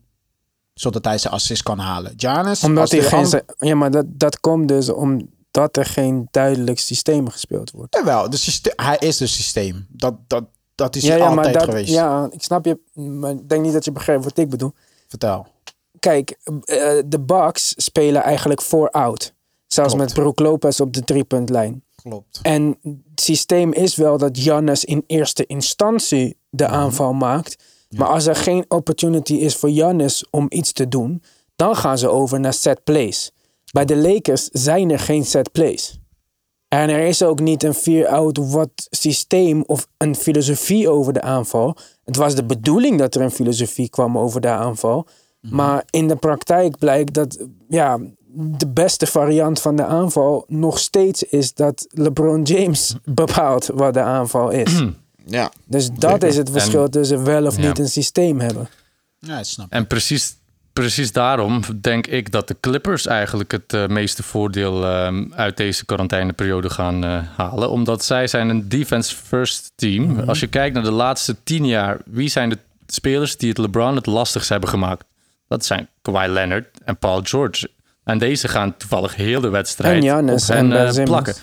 [0.75, 2.13] zodat hij zijn assist kan halen.
[2.17, 3.43] Giannis, Omdat hij geen...
[3.59, 7.95] Ja, maar dat, dat komt dus omdat er geen duidelijk systeem gespeeld wordt.
[7.95, 9.87] Jawel, de hij is het systeem.
[9.89, 10.45] Dat, dat,
[10.75, 11.91] dat is ja, altijd dat, geweest.
[11.91, 14.73] ja, ik snap je, maar ik denk niet dat je begrijpt wat ik bedoel.
[15.13, 15.47] Vertel.
[15.99, 19.35] Kijk, eh, de Bucks spelen eigenlijk voor-out.
[19.67, 20.09] Zelfs Klopt.
[20.09, 21.85] met Brook Lopez op de driepuntlijn.
[22.03, 22.39] Klopt.
[22.43, 27.65] En het systeem is wel dat Giannis in eerste instantie de aanval maakt.
[27.97, 31.23] Maar als er geen opportunity is voor Giannis om iets te doen,
[31.57, 33.31] dan gaan ze over naar set plays.
[33.73, 35.99] Bij de Lakers zijn er geen set plays.
[36.73, 41.77] En er is ook niet een fear-out wat systeem of een filosofie over de aanval.
[42.05, 45.07] Het was de bedoeling dat er een filosofie kwam over de aanval.
[45.41, 47.99] Maar in de praktijk blijkt dat ja,
[48.35, 54.01] de beste variant van de aanval nog steeds is dat LeBron James bepaalt wat de
[54.03, 54.83] aanval is.
[55.25, 57.67] Ja, Dus dat is het verschil tussen wel of Ja.
[57.69, 58.69] niet een systeem hebben.
[59.19, 59.67] Ja, ik snap.
[59.71, 60.37] En precies,
[60.73, 65.85] precies daarom denk ik dat de Clippers eigenlijk het eh, meeste voordeel ehm, uit deze
[65.85, 67.71] quarantaineperiode gaan eh, halen.
[67.71, 70.21] Omdat zij zijn een defense-first team.
[70.21, 73.97] Als je kijkt naar de laatste tien jaar, wie zijn de spelers die het LeBron
[73.97, 75.05] het lastigst hebben gemaakt?
[75.49, 77.71] Dat zijn Kawhi Leonard en Paul George.
[78.05, 81.35] En deze gaan toevallig heel de wedstrijd En Giannis op hen en Ben eh, plakken.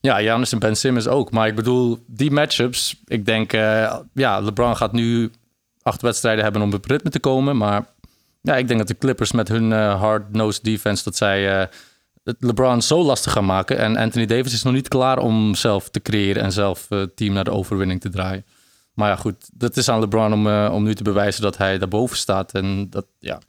[0.00, 1.30] Ja, Giannis en Ben Simmons ook.
[1.30, 3.52] Maar ik bedoel, die matchups, ik denk,
[4.12, 5.30] ja, LeBron gaat nu
[5.82, 7.56] acht wedstrijden hebben om op ritme te komen.
[7.56, 7.84] Maar
[8.44, 11.66] ja, ik denk dat de Clippers met hun eh, hard-nosed defense, dat zij eh,
[12.24, 13.78] het LeBron zo lastig gaan maken.
[13.78, 17.16] En Anthony Davis is nog niet klaar om zelf te creëren en zelf eh, het
[17.16, 18.44] team naar de overwinning te draaien.
[18.94, 21.78] Maar ja, goed, dat is aan LeBron om, eh, om nu te bewijzen dat hij
[21.78, 22.52] daarboven staat.
[22.52, 23.40] En dat, ja.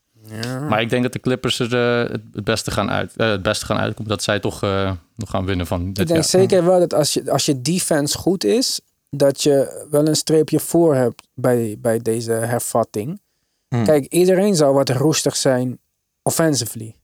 [0.70, 3.42] Maar ik denk dat de Clippers er eh, het, het, beste gaan uit, eh, het
[3.42, 4.12] beste gaan uitkomen.
[4.12, 6.24] Dat zij toch eh, nog gaan winnen van dit Ik denk jaar.
[6.24, 8.80] zeker wel dat als je, als je defense goed is,
[9.10, 13.20] dat je wel een streepje voor hebt bij, bij deze hervatting.
[13.68, 13.86] Hmm.
[13.86, 15.80] Kijk, iedereen zal wat roestig zijn
[16.22, 16.96] offensively.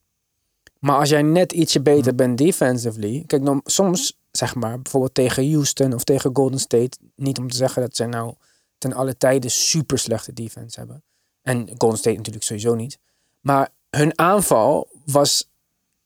[0.79, 3.23] Maar als jij net ietsje beter bent defensively.
[3.27, 6.97] Kijk, dan, soms, zeg maar, bijvoorbeeld tegen Houston of tegen Golden State.
[7.15, 8.33] Niet om te zeggen dat zij nou
[8.77, 11.03] ten alle tijden super slechte defense hebben.
[11.41, 12.97] En Golden State natuurlijk sowieso niet.
[13.41, 15.49] Maar hun aanval was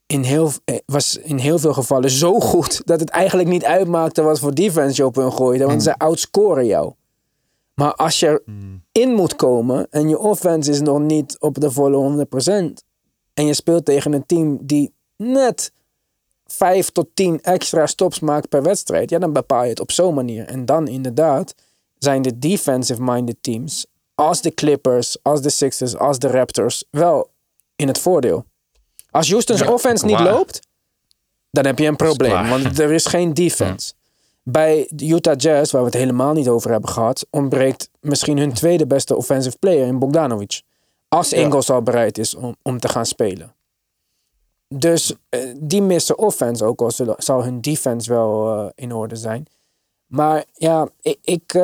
[0.05, 4.21] in heel, eh, was in heel veel gevallen zo goed dat het eigenlijk niet uitmaakte
[4.21, 5.65] wat voor defense je op hun gooide.
[5.65, 6.93] Want ze outscoren jou.
[7.75, 8.43] Maar als je
[8.91, 12.83] in moet komen en je offense is nog niet op de volle 100%
[13.33, 15.71] en je speelt tegen een team die net
[16.45, 20.13] 5 tot 10 extra stops maakt per wedstrijd, ja, dan bepaal je het op zo'n
[20.13, 20.45] manier.
[20.45, 21.53] En dan inderdaad
[21.97, 23.85] zijn de defensive-minded teams
[24.15, 27.29] als de Clippers, als de Sixers, als de Raptors wel
[27.75, 28.45] in het voordeel.
[29.09, 30.33] Als Houston's Ja, offense niet waar.
[30.33, 30.59] loopt,
[31.51, 33.93] dan heb je een probleem, want er is geen defense.
[34.49, 38.53] Bij de Utah Jazz, waar we het helemaal niet over hebben gehad, ontbreekt misschien hun
[38.53, 40.61] tweede beste offensive player in Bogdanovic.
[41.07, 43.55] Als Ingles al bereid is om, om te gaan spelen.
[44.67, 49.15] Dus eh, die missen offense, ook al zullen- zal hun defense wel eh, in orde
[49.15, 49.45] zijn.
[50.05, 51.61] Maar ja, ik, ik, eh,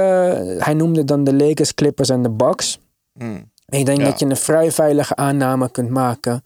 [0.57, 2.79] hij noemde dan de Lakers, Clippers en de Bucks.
[3.17, 3.51] Hmm.
[3.65, 4.05] Ik denk Ja.
[4.05, 6.43] dat je een vrij veilige aanname kunt maken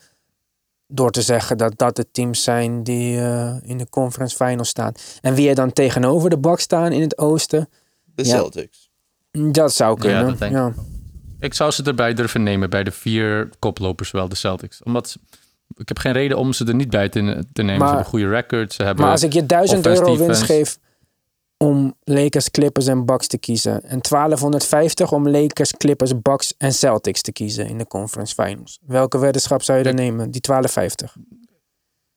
[0.87, 4.91] door te zeggen dat dat de teams zijn die eh, in de conference finals staan.
[5.21, 7.69] En wie er dan tegenover de Bucks staan in het oosten,
[8.15, 8.29] de Ja.
[8.35, 8.89] Celtics.
[9.31, 10.25] dat zou kunnen.
[10.25, 10.67] dat denk ja.
[10.67, 10.73] ik
[11.39, 14.83] Ik zou ze erbij durven nemen bij de vier koplopers wel, de Celtics.
[14.83, 15.17] Omdat
[15.77, 17.77] ik heb geen reden om ze er niet bij te, te nemen.
[17.79, 18.75] Maar- ze hebben goede records.
[18.75, 20.77] Ze hebben Maar als ik je 1000 offense, euro winst geef
[21.57, 23.73] om Lakers, Clippers en Bucks te kiezen.
[23.73, 28.79] En 1250 om Lakers, Clippers, Bucks en Celtics te kiezen in de conference finals.
[28.85, 30.31] Welke weddenschap zou je dan nemen?
[30.31, 31.15] Die 1250.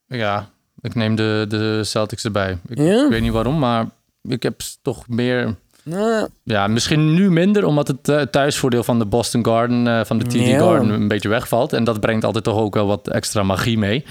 [0.06, 2.58] Ja, ik neem de, de Celtics erbij.
[2.68, 3.04] Ik, Ja?
[3.04, 3.86] ik weet niet waarom, maar
[4.22, 5.54] ik heb toch meer...
[5.82, 10.18] Nou, Ja, misschien nu minder, omdat het eh, thuisvoordeel van de Boston Garden, eh, van
[10.18, 10.60] de TD.
[10.60, 11.72] Garden, een beetje wegvalt.
[11.72, 14.04] En dat brengt altijd toch ook wel wat extra magie mee.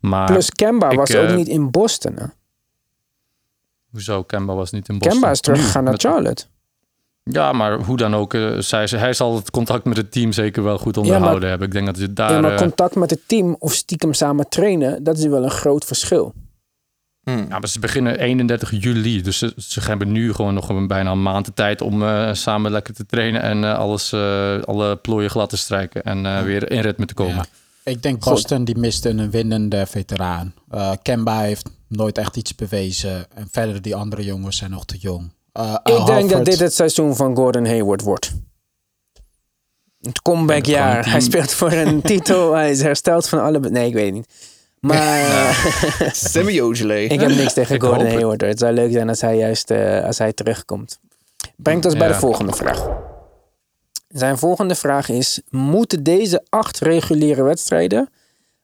[0.00, 2.14] Maar plus Kemba ik, was ook eh, niet in Boston.
[2.16, 2.24] Hè?
[3.90, 4.22] Hoezo?
[4.22, 5.12] Kemba was niet in Boston.
[5.12, 6.44] Kemba is teruggegaan naar Charlotte.
[7.22, 10.62] Ja, maar hoe dan ook, eh, zij, hij zal het contact met het team zeker
[10.62, 11.66] wel goed onderhouden hebben.
[11.66, 12.32] Ik denk dat je daar...
[12.32, 15.50] ja, maar eh, contact met het team of stiekem samen trainen, dat is wel een
[15.50, 16.34] groot verschil.
[17.22, 17.46] Hmm.
[17.48, 19.22] Ja, maar ze beginnen 31 juli.
[19.22, 22.32] Dus ze, ze hebben nu gewoon nog een, bijna een maand de tijd om eh,
[22.32, 26.42] samen lekker te trainen en eh, alles, eh, alle plooien glad te strijken en eh,
[26.42, 27.34] weer in ritme te komen.
[27.34, 27.44] Ja.
[27.82, 30.54] Ik denk Boston die miste een winnende veteraan.
[30.70, 33.26] Eh, Kemba heeft nooit echt iets bewezen.
[33.34, 35.32] En verder die andere jongens zijn nog te jong.
[35.52, 38.32] Eh, Ik Al denk dat dit het seizoen van Gordon Hayward wordt.
[40.00, 41.10] Het comebackjaar.
[41.10, 42.52] Hij speelt voor een titel.
[42.52, 43.58] Hij is hersteld van alle...
[43.60, 44.28] Nee, ik weet het niet.
[44.80, 45.54] Maar
[46.12, 47.04] Sammy Ojale.
[47.04, 48.14] ik heb niks tegen Ik Gordon het.
[48.14, 48.40] Hayward.
[48.40, 50.98] Het zou leuk zijn als hij juist eh, als hij terugkomt.
[51.56, 52.88] Brengt ons bij de volgende vraag.
[54.08, 55.40] Zijn volgende vraag is...
[55.50, 58.08] Moeten deze acht reguliere wedstrijden...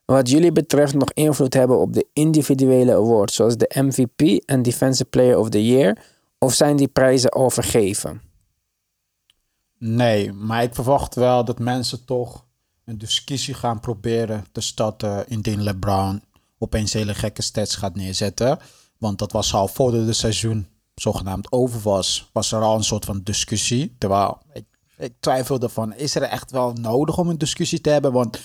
[0.06, 3.34] wat jullie betreft nog invloed hebben op de individuele awards...
[3.34, 5.98] zoals de MVP en Defensive Player of the Year...
[6.38, 8.20] of zijn die prijzen al vergeven?
[9.78, 12.44] Nee, maar ik verwacht wel dat mensen toch
[12.84, 16.22] een discussie gaan proberen te starten indien LeBron
[16.58, 18.58] opeens hele gekke stats gaat neerzetten.
[18.98, 23.04] Want dat was al voordat het seizoen zogenaamd over was, was er al een soort
[23.04, 23.94] van discussie.
[23.98, 24.64] Terwijl ik,
[24.98, 28.12] ik twijfelde van, is er echt wel nodig om een discussie te hebben?
[28.12, 28.40] Want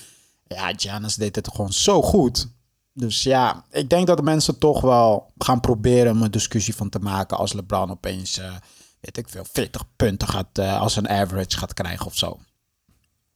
[0.56, 2.48] ja, Giannis deed het gewoon zo goed.
[2.94, 6.90] Dus ja, ik denk dat de mensen toch wel gaan proberen om een discussie van
[6.90, 8.52] te maken als LeBron opeens, eh,
[9.00, 12.40] weet ik veel, 40 punten gaat, eh, als een average gaat krijgen of zo.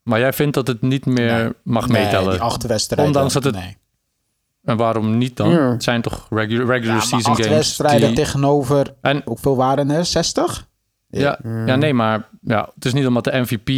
[0.03, 1.53] Maar jij vindt dat het niet meer Nee.
[1.63, 2.31] mag Nee, meetellen?
[2.31, 3.05] die acht wedstrijden.
[3.07, 3.77] Ondanks dat het- nee.
[4.63, 5.49] En waarom niet dan?
[5.49, 5.71] Ja.
[5.71, 7.55] Het zijn toch regular, regular Ja, season acht games?
[7.57, 10.05] wedstrijden die- tegenover, En hoeveel waren er?
[10.05, 10.67] 60?
[11.07, 13.69] Ja, ja, nee, maar ja, het is niet omdat de MVP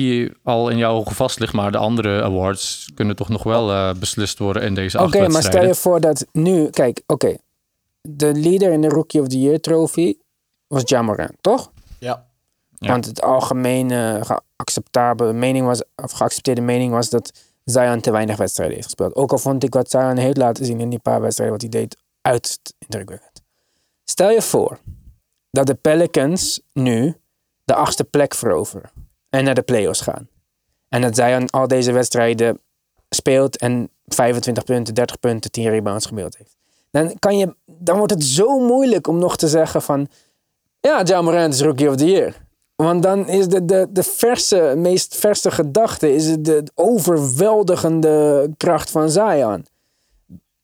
[0.44, 3.94] al in jouw ogen vast ligt, maar de andere awards kunnen toch nog wel eh,
[3.94, 6.70] beslist worden in deze Oké, acht maar stel je voor dat nu...
[6.70, 7.38] Kijk, oké.
[8.02, 10.16] De leader in de Rookie of the Year trophy
[10.68, 11.72] was Jamoran, toch?
[12.00, 12.26] Ja.
[12.80, 12.88] Ja.
[12.88, 17.32] Want het algemene geacceptabele mening was, of geaccepteerde mening was dat
[17.64, 19.16] Zion te weinig wedstrijden heeft gespeeld.
[19.16, 21.82] Ook al vond ik wat Zion heeft laten zien in die paar wedstrijden wat hij
[21.82, 23.42] deed uiterst indrukwekkend.
[24.04, 24.80] Stel je voor
[25.52, 27.16] dat de Pelicans nu
[27.66, 28.90] de achtste plek veroveren
[29.30, 30.28] en naar de playoffs gaan.
[30.90, 32.60] En dat Zion al deze wedstrijden
[33.10, 36.56] speelt en 25 punten, 30 punten, 10 rebounds gemiddeld heeft.
[36.92, 40.08] Dan, kan je, dan wordt het zo moeilijk om nog te zeggen van...
[40.80, 42.36] Ja, John Morant is Rookie of the Year.
[42.76, 46.14] Want dan is de, de, de verse, meest verse gedachte...
[46.14, 49.66] is het de overweldigende kracht van Zion.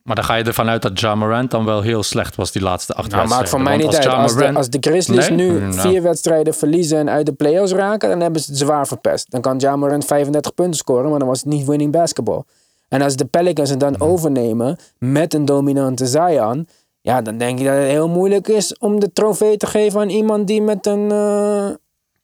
[0.03, 2.61] Maar dan ga je ervan uit dat Ja Morant dan wel heel slecht was die
[2.61, 4.11] laatste acht Nou, maakt voor mij wedstrijden.
[4.11, 4.31] niet uit.
[4.31, 5.37] Als de, als de Grizzlies Nee?
[5.37, 9.31] nu vier wedstrijden verliezen en uit de playoffs raken, dan hebben ze het zwaar verpest.
[9.31, 12.43] Dan kan Ja Morant 35 punten scoren, maar dan was het niet winning basketball.
[12.87, 16.67] En als de Pelicans het dan overnemen met een dominante Zion,
[17.01, 20.09] ja, dan denk ik dat het heel moeilijk is om de trofee te geven aan
[20.09, 21.69] iemand die met een, eh,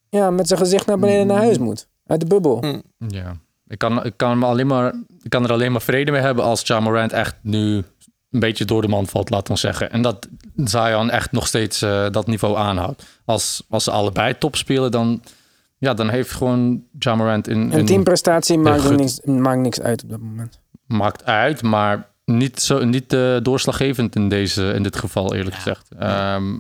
[0.09, 1.87] ja, met zijn gezicht naar beneden naar huis moet.
[2.07, 2.63] Uit de bubbel.
[3.07, 3.33] Ja,
[3.67, 6.43] ik kan, ik, kan me alleen maar, ik kan er alleen maar vrede mee hebben
[6.43, 7.84] als Ja Morant echt nu
[8.32, 9.91] een beetje door de man valt, laten we zeggen.
[9.91, 13.05] En dat Zion echt nog steeds eh, dat niveau aanhoudt.
[13.25, 15.21] Als, als ze allebei top spelen, dan,
[15.77, 18.97] ja, dan heeft gewoon Ja Morant in, Een in- teamprestatie maakt, goed.
[18.97, 20.60] niks, maakt niks uit op dat moment.
[20.86, 25.88] maakt uit, maar niet, zo, niet eh, doorslaggevend in, deze, in dit geval, eerlijk gezegd.
[25.99, 26.58] Ehm,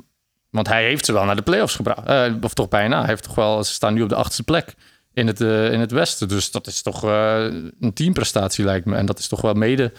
[0.49, 2.05] want hij heeft ze wel naar de playoffs gebracht.
[2.07, 2.99] Eh, of toch bijna.
[2.99, 4.75] Hij heeft toch wel, ze staan nu op de achtste plek
[5.13, 6.27] in het, eh, in het Westen.
[6.27, 7.43] Dus dat is toch eh,
[7.79, 8.95] een teamprestatie, lijkt me.
[8.95, 9.91] En dat is toch wel mede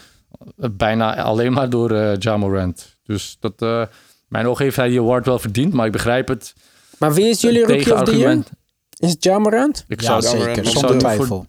[0.59, 2.96] eh, bijna alleen maar door eh Ja Morant.
[3.04, 3.83] Dus dat, eh
[4.29, 6.54] mijn oog heeft hij die award wel verdiend, maar ik begrijp het.
[6.98, 8.04] Maar wie is jullie Rookie of the Year?
[8.04, 8.50] tegenargument.
[8.96, 9.85] Is het Ja Morant?
[9.88, 10.67] Ik Ja, zou, zeker.
[10.67, 11.46] Zonder twijfel.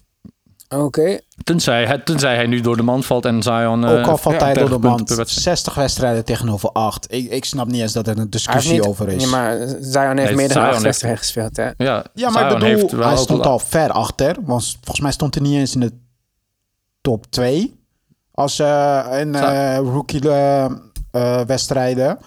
[0.76, 1.19] Oké.
[1.43, 3.86] tenzij, hij, tenzij hij nu door de man valt en Zion...
[3.86, 5.05] eh, Ook al valt ja, hij door de 30 punten band.
[5.05, 5.43] per wedstrijd.
[5.43, 7.05] 60 wedstrijden tegenover 8.
[7.13, 9.24] Ik, ik snap niet eens dat er een discussie niet, over is.
[9.24, 11.63] Ja, maar Zion heeft Nee, meer dan Zion acht heeft- wedstrijden gespeeld, hè?
[11.63, 14.36] Ja, Ja, maar Zion ik bedoel, heeft wel hij stond al ver achter.
[14.41, 15.91] Want volgens mij stond hij niet eens in de
[17.01, 17.80] top 2.
[18.32, 20.65] Als eh in eh, rookie eh,
[21.11, 22.17] eh, wedstrijden.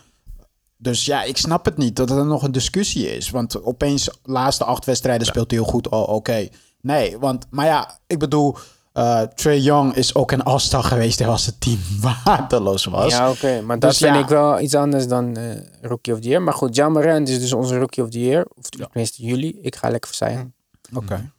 [0.77, 3.31] Dus ja, ik snap het niet dat er nog een discussie is.
[3.31, 5.89] Want opeens, laatste acht wedstrijden speelt hij heel goed.
[5.89, 6.49] Oh, oké.
[6.85, 8.57] Nee, want, maar ja, ik bedoel,
[8.93, 11.79] eh Trey Young is ook een all-star geweest als het team
[12.25, 13.13] waardeloos was.
[13.13, 13.61] Ja, oké.
[13.61, 14.21] Maar dat Dus vind ja.
[14.21, 16.43] ik wel iets anders dan eh, Rookie of the Year.
[16.43, 18.47] Maar goed, Morant is dus onze Rookie of the Year.
[18.55, 19.61] Of tenminste jullie.
[19.61, 20.55] Ik ga lekker voor zijn.
[20.95, 21.33] Oké.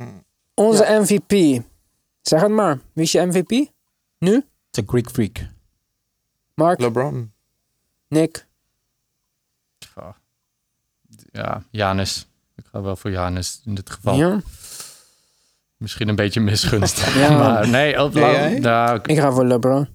[0.54, 1.64] Onze MVP.
[2.22, 2.80] Zeg het maar.
[2.93, 3.72] Wie is je MVP?
[4.20, 4.46] Nu?
[4.70, 5.48] The Greek Freak.
[6.54, 6.80] Mark?
[6.80, 7.32] LeBron.
[8.08, 8.46] Nick?
[11.32, 12.28] Ja, Janis.
[12.56, 14.16] Ik ga wel voor Janis in dit geval.
[14.16, 14.39] Ja?
[15.86, 17.02] Misschien een beetje misgunst.
[17.20, 17.38] Ja.
[17.38, 18.60] maar nee, op, jij?
[18.60, 19.88] nou, Ik ga voor LeBron.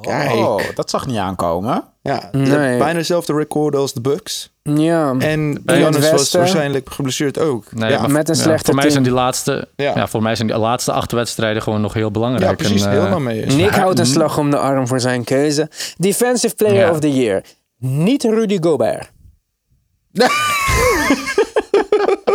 [0.00, 0.32] Kijk.
[0.32, 1.84] Oh, dat zag niet aankomen.
[2.02, 2.78] Ja, Nee.
[2.78, 4.52] bijna dezelfde record als de Bucks.
[4.62, 5.14] Ja.
[5.18, 7.72] En Giannis was waarschijnlijk geblesseerd ook.
[7.72, 9.92] nee, ja, maar met een ja, slechte Voor mij zijn die laatste, Ja.
[9.94, 10.06] ja.
[10.06, 12.50] voor mij zijn die laatste acht wedstrijden gewoon nog heel belangrijk.
[12.50, 12.84] ja, precies.
[12.84, 13.44] En, helemaal mee.
[13.44, 13.54] eens.
[13.54, 15.70] Nick houdt een slag om de arm voor zijn keuze.
[15.96, 16.90] Defensive Player Ja.
[16.90, 17.42] of the Year.
[17.78, 19.10] Niet Rudy Gobert.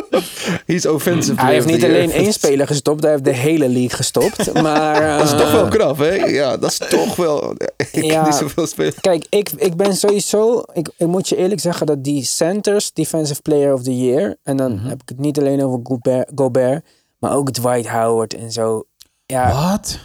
[0.66, 1.42] He's offensive.
[1.42, 4.54] Hij heeft niet alleen één speler gestopt, hij heeft de hele league gestopt.
[4.62, 6.14] Maar, Dat is toch eh, wel knap, hè?
[6.14, 7.54] Ja, dat is toch wel...
[7.92, 8.26] Ik Ja.
[8.26, 8.94] niet zoveel spelen.
[9.02, 10.64] Kijk, ik, ik ben sowieso.
[10.74, 14.36] Ik, ik moet je eerlijk zeggen dat die centers, Defensive Player of the Year.
[14.44, 14.88] En dan Mhm.
[14.88, 16.86] heb ik het niet alleen over Gobert, Gobert,
[17.20, 18.84] maar ook Dwight Howard en zo.
[19.26, 20.00] Ja, Wat?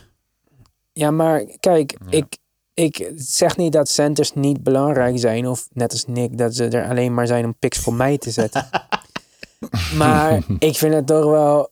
[0.92, 2.36] ja maar kijk, ik,
[2.74, 5.48] ik zeg niet dat centers niet belangrijk zijn.
[5.48, 8.30] Of net als Nick, dat ze er alleen maar zijn om picks voor mij te
[8.30, 8.68] zetten.
[9.98, 11.70] maar ik vind het toch wel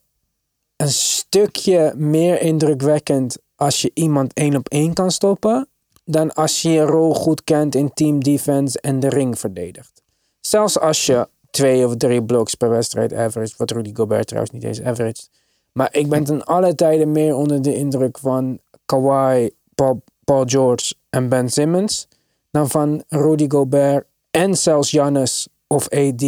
[0.76, 5.68] een stukje meer indrukwekkend als je iemand één op één kan stoppen.
[6.04, 10.02] Dan als je je rol goed kent in team defense en de ring verdedigt.
[10.40, 13.54] Zelfs als je twee of drie blocks per wedstrijd average.
[13.56, 15.22] Wat Rudy Gobert trouwens niet eens average.
[15.72, 20.94] Maar ik ben ten alle tijden meer onder de indruk van Kawhi, Paul, Paul George
[21.10, 22.08] en Ben Simmons.
[22.50, 26.24] Dan van Rudy Gobert en zelfs Giannis of AD.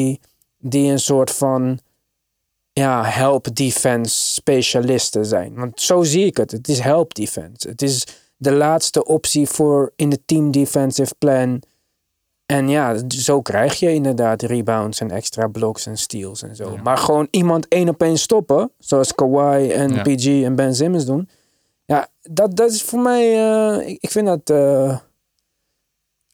[0.66, 1.78] Die een soort van
[2.72, 5.54] ja, help defense specialisten zijn.
[5.54, 6.50] Want zo zie ik het.
[6.50, 7.68] Het is help defense.
[7.68, 8.06] Het is
[8.36, 11.62] de laatste optie voor in de team defensive plan.
[12.46, 16.76] En ja, zo krijg je inderdaad rebounds en extra blocks en steals en zo.
[16.82, 20.02] Maar gewoon iemand één op één stoppen, zoals Kawhi en Ja.
[20.02, 21.28] PG en Ben Simmons doen.
[21.84, 24.50] Ja, dat, dat is voor mij, eh, ik, ik vind dat...
[24.50, 24.98] eh,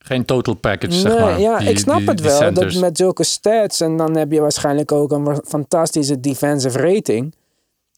[0.03, 1.39] Geen total package, zeg maar.
[1.39, 2.53] ja, Die- ik snap die- het die wel.
[2.53, 7.35] Dat met zulke stats en dan heb je waarschijnlijk ook een fantastische defensive rating.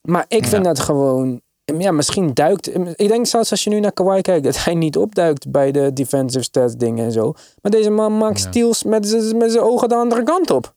[0.01, 1.41] Maar ik vind dat gewoon.
[1.77, 2.75] Ja, misschien duikt.
[2.99, 5.93] Ik denk zelfs als je nu naar Kawhi kijkt, dat hij niet opduikt bij de
[5.93, 7.33] defensive stats dingen en zo.
[7.61, 8.47] Maar deze man maakt Ja.
[8.49, 10.73] steals met met zijn ogen de andere kant op.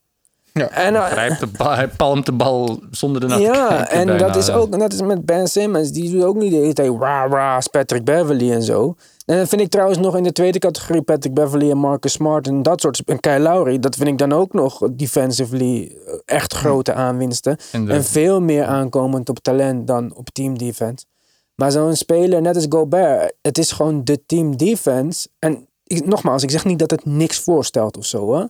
[0.52, 0.68] Ja.
[0.70, 3.88] En, Grijpt de bal, hij palmt de bal zonder ernaar te ja, kijken.
[3.90, 4.26] en bijna.
[4.26, 5.90] dat is ook net als met Ben Simmons.
[5.90, 8.94] Die doet ook niet de hele tijd rah rah Patrick Beverly en zo.
[9.26, 12.46] En dan vind ik trouwens nog in de tweede categorie Patrick Beverly en Marcus Smart
[12.46, 13.02] en dat soort.
[13.04, 17.56] En Kyle Lowry, dat vind ik dan ook nog defensively echt grote aanwinsten.
[17.72, 21.04] En veel meer aankomend op talent dan op team defense.
[21.54, 25.28] Maar zo'n speler, net als Gobert, het is gewoon de team defense.
[25.38, 28.18] En ik, nogmaals, ik zeg niet dat het niks voorstelt of zo.
[28.18, 28.48] Hoor.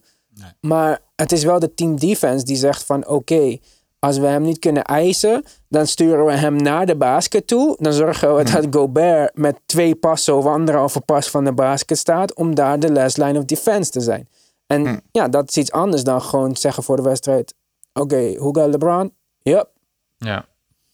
[0.60, 3.58] Maar het is wel de team defense die zegt van oké,
[4.06, 7.76] als we hem niet kunnen eisen, dan sturen we hem naar de basket toe.
[7.80, 12.34] Dan zorgen we dat Gobert met twee passen of anderhalve pas van de basket staat
[12.34, 14.28] om daar de last line of defense te zijn.
[14.66, 17.54] En ja, dat is iets anders dan gewoon zeggen voor de wedstrijd,
[17.92, 19.12] oké, hoe gaat LeBron?
[19.42, 19.68] Yep.
[20.18, 20.44] Ja,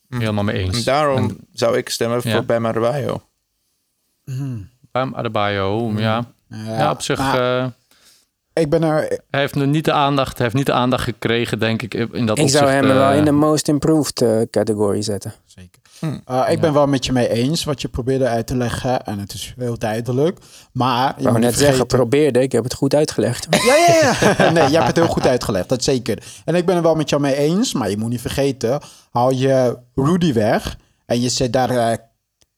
[0.09, 0.77] helemaal mee eens.
[0.79, 2.43] En daarom En zou ik stemmen voor Ja.
[2.43, 3.23] Bam Adebayo.
[4.93, 6.25] Bam Adebayo, ja.
[6.49, 7.19] Ja, op zich...
[7.19, 7.67] maar eh,
[8.55, 9.21] ik ben er...
[9.31, 12.27] hij heeft nu niet de aandacht, hij heeft niet de aandacht gekregen, denk ik, in
[12.27, 15.35] dat Ik zou hem wel eh, in de most improved eh, categorie zetten.
[15.45, 15.81] Zeker.
[16.31, 19.05] Uh, ik ben wel met je mee eens wat je probeerde uit te leggen.
[19.05, 20.39] En het is heel duidelijk.
[20.73, 21.99] Maar je moet net niet zeggen, vergeten...
[21.99, 23.47] probeerde, ik heb het goed uitgelegd.
[23.51, 24.51] Ja, ja, ja.
[24.51, 26.23] nee, je hebt het heel goed uitgelegd, dat zeker.
[26.45, 28.81] En ik ben er wel met jou mee eens, maar je moet niet vergeten,
[29.11, 30.77] haal je Rudy weg
[31.07, 31.97] en je zet daar eh,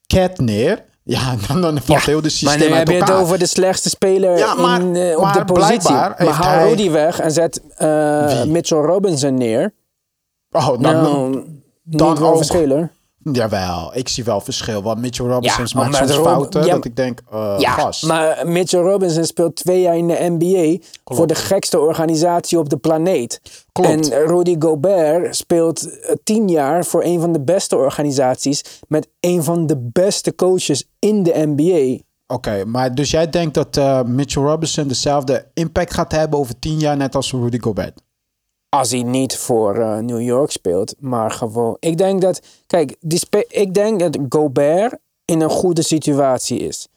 [0.07, 3.13] Cat neer, ja, dan, dan valt heel de Maar systeem nu uit heb je het
[3.23, 5.91] over de slechtste speler Ja, maar- in, eh, op maar de positie.
[5.95, 8.47] Maar haal hij- Rudy weg en zet Wie?
[8.51, 9.75] Mitchell Robinson neer.
[10.51, 11.45] Oh, dan, nou,
[11.83, 12.91] dan wel verschil hoor.
[13.33, 14.83] Jawel, ik zie wel verschil.
[14.83, 17.71] Want Mitchell Robinson Ja, maakt maar soms Rob- fouten ja, dat ik denk, eh Ja,
[17.71, 18.03] gast.
[18.07, 22.77] maar Mitchell Robinson speelt twee jaar in de NBA voor de gekste organisatie op de
[22.77, 23.41] planeet.
[23.81, 24.11] Klopt.
[24.11, 29.43] En Rudy Gobert speelt eh, tien jaar voor een van de beste organisaties met een
[29.43, 32.03] van de beste coaches in de NBA.
[32.27, 36.79] Oké, maar dus jij denkt dat eh, Mitchell Robinson dezelfde impact gaat hebben over tien
[36.79, 38.03] jaar net als Rudy Gobert?
[38.69, 41.77] Als hij niet voor eh, New York speelt, maar gewoon.
[41.81, 42.41] Ik denk dat.
[42.67, 46.89] Kijk, die ik denk dat Gobert in een goede situatie is.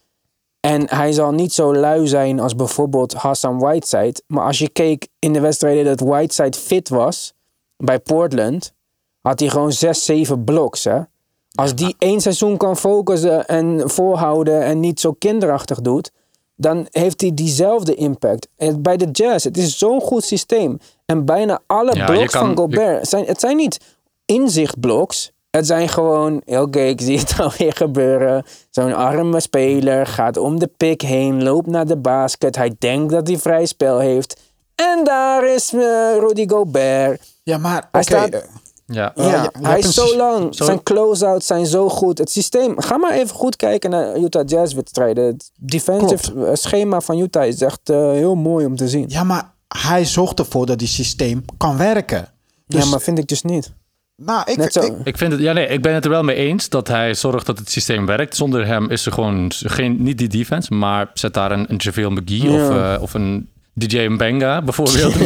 [0.68, 4.22] En hij zal niet zo lui zijn als bijvoorbeeld Hassan Whiteside.
[4.26, 7.34] Maar als je keek in de wedstrijden dat Whiteside fit was
[7.76, 8.72] bij Portland,
[9.20, 10.84] had hij gewoon 6, 7 bloks.
[10.84, 11.00] Hè?
[11.54, 16.10] Als die één seizoen kan focussen en volhouden en niet zo kinderachtig doet,
[16.56, 18.48] dan heeft hij diezelfde impact.
[18.78, 20.78] Bij de Jazz, het is zo'n goed systeem.
[21.06, 23.80] En bijna alle Ja, bloks kan- van Gobert, zijn, het zijn niet
[24.26, 25.32] inzichtbloks.
[25.50, 28.44] Het zijn gewoon, oké, ik zie het alweer gebeuren.
[28.70, 32.56] Zo'n arme speler gaat om de pick heen, loopt naar de basket.
[32.56, 34.40] Hij denkt dat hij vrij spel heeft.
[34.74, 35.80] En daar is eh,
[36.18, 37.22] Rudy Gobert.
[37.42, 38.46] Ja, maar Hij oké, staat-
[38.86, 39.12] Ja.
[39.62, 40.54] Hij is zo lang.
[40.54, 42.18] zo- Zijn close-outs zijn zo goed.
[42.18, 42.80] Het systeem.
[42.80, 45.24] Ga maar even goed kijken naar Utah Jazz wedstrijden.
[45.24, 49.04] Het defensive eh, schema van Utah is echt eh, heel mooi om te zien.
[49.08, 52.28] ja, maar hij zorgt ervoor dat die systeem kan werken.
[52.66, 53.72] Dus, ja, maar vind ik dus niet.
[54.24, 54.80] Nou, ik, Net zo.
[54.80, 57.14] ik, Ik vind het, ja, nee, ik ben het er wel mee eens dat hij
[57.14, 58.36] zorgt dat het systeem werkt.
[58.36, 62.10] Zonder hem is er gewoon geen, niet die defense, maar zet daar een, een JaVale
[62.10, 62.64] McGee Ja.
[62.68, 65.16] of, eh, of een DJ Mbenga bijvoorbeeld.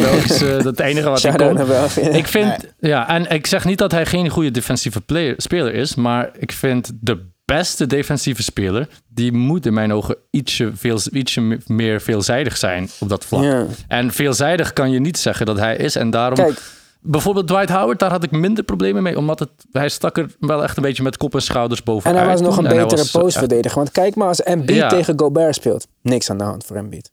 [0.43, 2.14] eh, dat enige wat ik kon.
[2.14, 5.95] Ik vind, ja, en ik zeg niet dat hij geen goede defensieve player, speler is,
[5.95, 11.59] maar ik vind de beste defensieve speler, die moet in mijn ogen ietsje, veel, ietsje
[11.66, 13.43] meer veelzijdig zijn op dat vlak.
[13.43, 13.66] Ja.
[13.88, 16.36] En veelzijdig kan je niet zeggen dat hij is en daarom...
[16.36, 16.61] Kijk,
[17.05, 19.18] Bijvoorbeeld Dwight Howard, daar had ik minder problemen mee.
[19.18, 22.18] Omdat het, hij stak er wel echt een beetje met kop en schouders en bovenuit.
[22.18, 23.76] hij was nog een En betere postverdediger.
[23.76, 24.88] Want kijk maar, als Embiid Ja.
[24.88, 27.12] tegen Gobert speelt, niks aan de hand voor Embiid.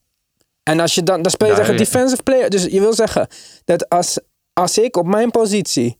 [0.63, 1.77] En als je dan, dan speel je tegen ja.
[1.77, 2.49] defensive player.
[2.49, 3.27] Dus je wil zeggen
[3.65, 4.19] dat als,
[4.53, 5.97] als ik op mijn positie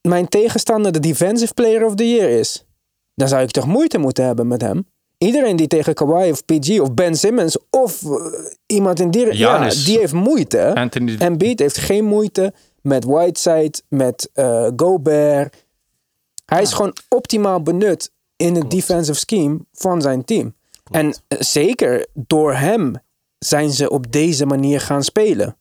[0.00, 2.66] mijn tegenstander de defensive player of the year is,
[3.14, 4.86] dan zou ik toch moeite moeten hebben met hem.
[5.18, 8.10] Iedereen die tegen Kawhi of PG of Ben Simmons of eh,
[8.66, 9.36] iemand in die...
[9.36, 10.58] Ja, die heeft moeite.
[11.18, 12.52] Embiid heeft geen moeite
[12.84, 15.66] met Whiteside, met eh, Gobert.
[16.44, 20.54] Hij is gewoon optimaal benut in het defensive scheme van zijn team.
[20.90, 22.96] En eh, zeker door hem
[23.38, 25.56] zijn ze op deze manier gaan spelen.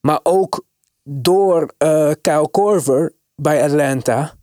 [0.00, 0.64] Maar ook
[1.02, 4.34] door eh Kyle Korver bij Atlanta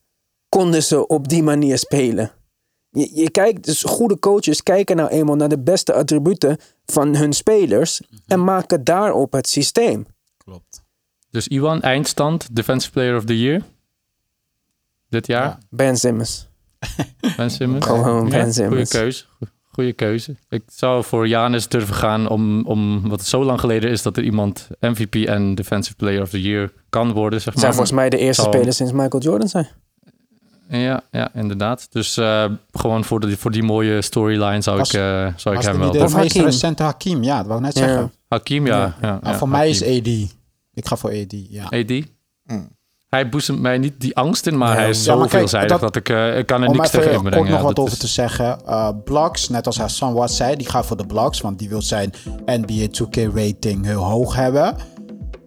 [0.50, 2.32] konden ze op die manier spelen.
[2.90, 7.34] Je, je kijkt, dus goede coaches kijken nou eenmaal naar de beste attributen van hun
[7.34, 10.06] spelers en maken daarop het systeem.
[10.38, 10.86] Klopt.
[11.32, 13.62] Dus Iwan, eindstand, Defensive Player of the Year.
[15.10, 15.58] Dit jaar, Ja.
[15.70, 16.48] Ben Simmons.
[17.38, 17.86] Ben Simmons.
[17.86, 18.90] Gewoon Ben Goede Simmons.
[18.90, 19.24] keuze.
[19.72, 20.36] Goede keuze.
[20.50, 24.18] Ik zou voor Janis durven gaan, om, om, wat het zo lang geleden is dat
[24.18, 27.42] er iemand MVP en Defensive Player of the Year kan worden.
[27.42, 27.86] Zeg Ze zijn maar.
[27.86, 29.68] volgens mij de eerste Zal- spelers sinds Michael Jordan zijn.
[30.70, 31.88] Ja, ja, inderdaad.
[31.92, 35.02] Dus eh, gewoon voor, de, voor die mooie storyline zou Was- ik, eh,
[35.36, 36.44] zou ik Was hem wel de Of meest Hakim.
[36.44, 37.24] recente Hakim?
[37.24, 37.88] Ja, dat wou ik net Ja.
[37.88, 38.12] zeggen.
[38.28, 38.78] Hakim, ja.
[39.02, 39.84] ja, Nou, ja, voor mij is.
[39.84, 40.36] AD.
[40.78, 41.64] Ik ga voor AD, ja.
[41.64, 42.06] AD.
[42.44, 42.76] Mm.
[43.08, 45.96] Hij boezemt mij niet die angst in, maar hij is ja, zo veelzijdig dat, dat-
[45.96, 47.38] ik, eh, ik kan er Om niks tegen inbrengen.
[47.38, 48.66] kort nog Ja, wat over is- te zeggen.
[48.66, 51.82] eh Blocks, net als Hassan wat zei, die gaat voor de Blocks, want die wil
[51.82, 52.12] zijn
[52.46, 54.76] NBA 2K rating heel hoog hebben.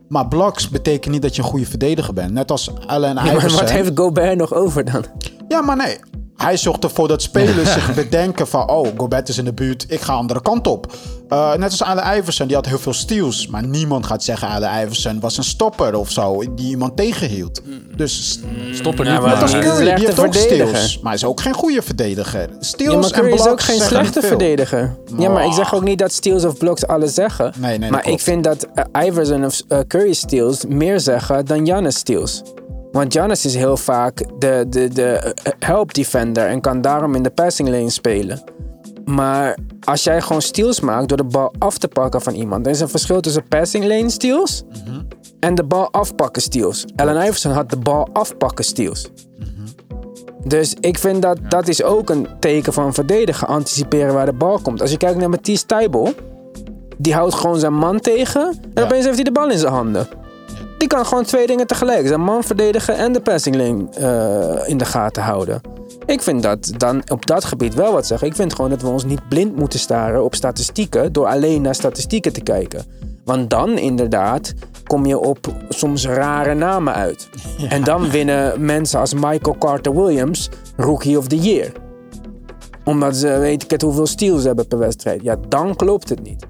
[0.08, 2.32] Maar Blocks betekent niet dat je een goede verdediger bent.
[2.32, 3.60] Net als Allen Ja, maar Iverson.
[3.60, 5.04] wat heeft Gobert nog over dan?
[5.48, 5.98] Ja, maar nee.
[6.42, 8.70] Hij zorgt ervoor dat spelers zich bedenken van...
[8.70, 10.92] oh, Gobert is in de buurt, ik ga andere kant op.
[11.28, 13.46] Eh, net als Allen Iverson, die had heel veel steals.
[13.46, 16.42] Maar niemand gaat zeggen Allen Iverson was een stopper of zo...
[16.54, 17.62] die iemand tegenhield.
[17.96, 18.40] Dus
[18.72, 20.96] Stopper Ja, niet, maar net als Curry, die slechte heeft ook steals.
[20.96, 22.48] Maar hij is ook geen goede verdediger.
[22.60, 24.96] Steals Ja, maar en is ook geen slechte verdediger.
[25.18, 27.52] Ja, maar ik zeg ook niet dat steals of blocks alles zeggen.
[27.56, 31.66] Nee, nee, maar ik vind dat eh, Iverson of eh, Curry steals meer zeggen dan
[31.66, 32.42] Giannis steals.
[32.92, 37.30] Want Giannis is heel vaak de, de, de help defender en kan daarom in de
[37.30, 38.42] passing lane spelen.
[39.04, 42.72] Maar als jij gewoon steals maakt door de bal af te pakken van iemand, dan
[42.72, 45.00] is er een verschil tussen passing lane steals Mhm.
[45.40, 46.84] en de bal afpakken steals.
[46.96, 49.08] Allen Iverson had de bal afpakken steals.
[50.44, 54.58] Dus ik vind dat dat is ook een teken van verdedigen, anticiperen waar de bal
[54.62, 54.80] komt.
[54.80, 56.12] Als je kijkt naar Matisse Tybel,
[56.98, 58.82] die houdt gewoon zijn man tegen en Ja.
[58.84, 60.08] opeens heeft hij de bal in zijn handen.
[60.80, 64.78] Die kan gewoon twee dingen tegelijk, zijn man verdedigen en de passing lane eh, in
[64.78, 65.60] de gaten houden.
[66.06, 68.28] Ik vind dat dan op dat gebied wel wat zeggen.
[68.28, 71.74] Ik vind gewoon dat we ons niet blind moeten staren op statistieken door alleen naar
[71.74, 72.84] statistieken te kijken.
[73.24, 74.54] Want dan inderdaad
[74.86, 77.28] kom je op soms rare namen uit.
[77.68, 81.72] En dan winnen mensen als Michael Carter Williams Rookie of the Year.
[82.84, 85.22] Omdat ze weet ik het hoeveel steals hebben per wedstrijd.
[85.22, 86.46] Ja, dan klopt het niet.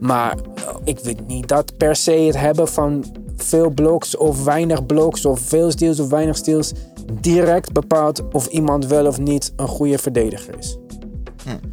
[0.00, 0.36] Maar
[0.84, 3.04] ik weet niet dat per se het hebben van
[3.36, 6.72] veel blocks of weinig blocks of veel steals of weinig steals
[7.20, 10.76] direct bepaalt of iemand wel of niet een goede verdediger is.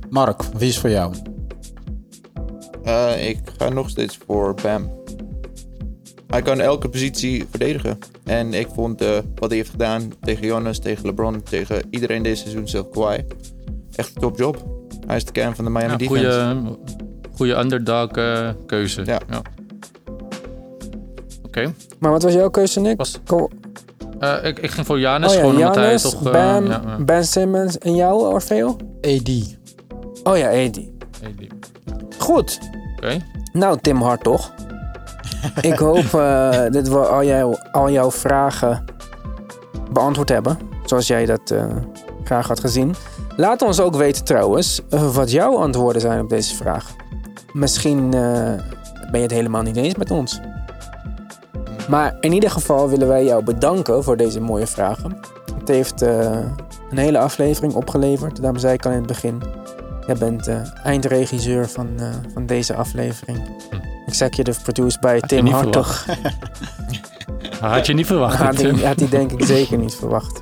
[0.10, 1.14] Mark, wie is voor jou?
[2.84, 4.92] Eh, ik ga nog steeds voor Bam.
[6.28, 7.98] Hij kan elke positie verdedigen.
[8.24, 12.42] En ik vond eh, wat hij heeft gedaan tegen Jonas, tegen LeBron, tegen iedereen deze
[12.42, 13.18] seizoen, zelf Kawhi.
[13.96, 14.66] Echt een topjob.
[15.08, 16.56] Hij is de kern van de Miami Ja, defense.
[16.56, 16.78] goede,
[17.36, 19.02] goede underdog eh, keuze.
[19.06, 19.20] Ja.
[21.58, 21.74] Oké.
[22.00, 22.98] Maar wat was jouw keuze, Nick?
[22.98, 23.50] Was- Ko-
[24.20, 26.26] Eh, ik, ik ging voor Janis, oh ja, gewoon omdat hij Giannis, toch...
[26.26, 26.98] eh, Bam, ja, ja.
[27.04, 28.68] Ben Simmons en jou, Orfeo?
[29.02, 29.30] AD.
[30.24, 30.74] Oh ja, AD.
[30.74, 30.92] Die-
[32.18, 32.60] Goed.
[32.96, 33.18] Oké.
[33.54, 34.52] Nou, Tim Hartog.
[35.62, 38.84] ik hoop eh, dat we al, jouw al jouw vragen
[39.92, 40.58] beantwoord hebben.
[40.86, 41.66] Zoals jij dat eh,
[42.24, 42.96] graag had gezien.
[43.36, 44.82] Laat ons ook weten trouwens
[45.14, 46.92] wat jouw antwoorden zijn op deze vraag.
[47.54, 48.22] Misschien eh,
[49.12, 50.40] ben je het helemaal niet eens met ons.
[51.92, 55.20] Maar in ieder geval willen wij jou bedanken voor deze mooie vragen.
[55.60, 56.40] Het heeft eh,
[56.90, 58.42] een hele aflevering opgeleverd.
[58.42, 59.42] Daarom zei ik al in het begin.
[60.08, 63.40] Jij bent eh, eindregisseur van, eh, van deze aflevering.
[64.08, 66.06] Executive produced bij Had je Tim Hartog.
[67.60, 68.38] Had je niet verwacht.
[68.38, 70.42] Had hij, had hij denk ik zeker niet verwacht.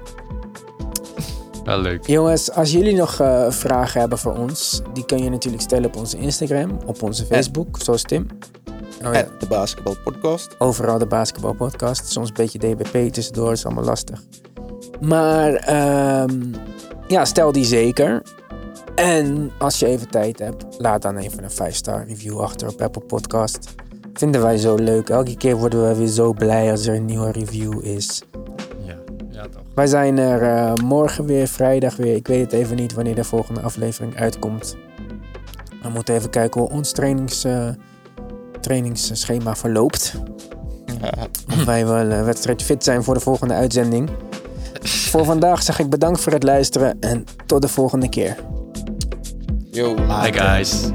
[1.63, 2.07] Wel leuk.
[2.07, 3.13] Jongens, als jullie nog
[3.49, 7.77] vragen hebben voor ons, die kun je natuurlijk stellen op onze Instagram, op onze Facebook,
[7.81, 8.27] zoals Tim.
[9.05, 9.25] Oh, ja.
[9.39, 10.55] De basketbalpodcast.
[10.59, 12.11] Overal de basketbalpodcast.
[12.11, 14.23] Soms een beetje DBP tussendoor, is allemaal lastig.
[15.01, 16.53] Maar ehm,
[17.07, 18.21] ja, stel die zeker.
[18.95, 23.01] En als je even tijd hebt, laat dan even een 5-star review achter op Apple
[23.01, 23.75] Podcast.
[24.13, 25.09] Vinden wij zo leuk.
[25.09, 28.23] Elke keer worden we weer zo blij als er een nieuwe review is.
[28.85, 28.95] Ja,
[29.29, 29.61] ja toch.
[29.75, 32.15] Wij zijn er eh, morgen weer, vrijdag weer.
[32.15, 34.77] Ik weet het even niet wanneer de volgende aflevering uitkomt.
[35.81, 37.69] We moeten even kijken hoe ons trainings, eh,
[38.59, 40.13] trainingsschema verloopt.
[41.01, 41.27] Ja.
[41.53, 44.09] Of wij wel uh, wedstrijd fit zijn voor de volgende uitzending.
[44.83, 48.35] Voor vandaag zeg ik bedankt voor het luisteren en tot de volgende keer.
[49.71, 49.95] Yo.
[49.95, 50.91] Hi guys.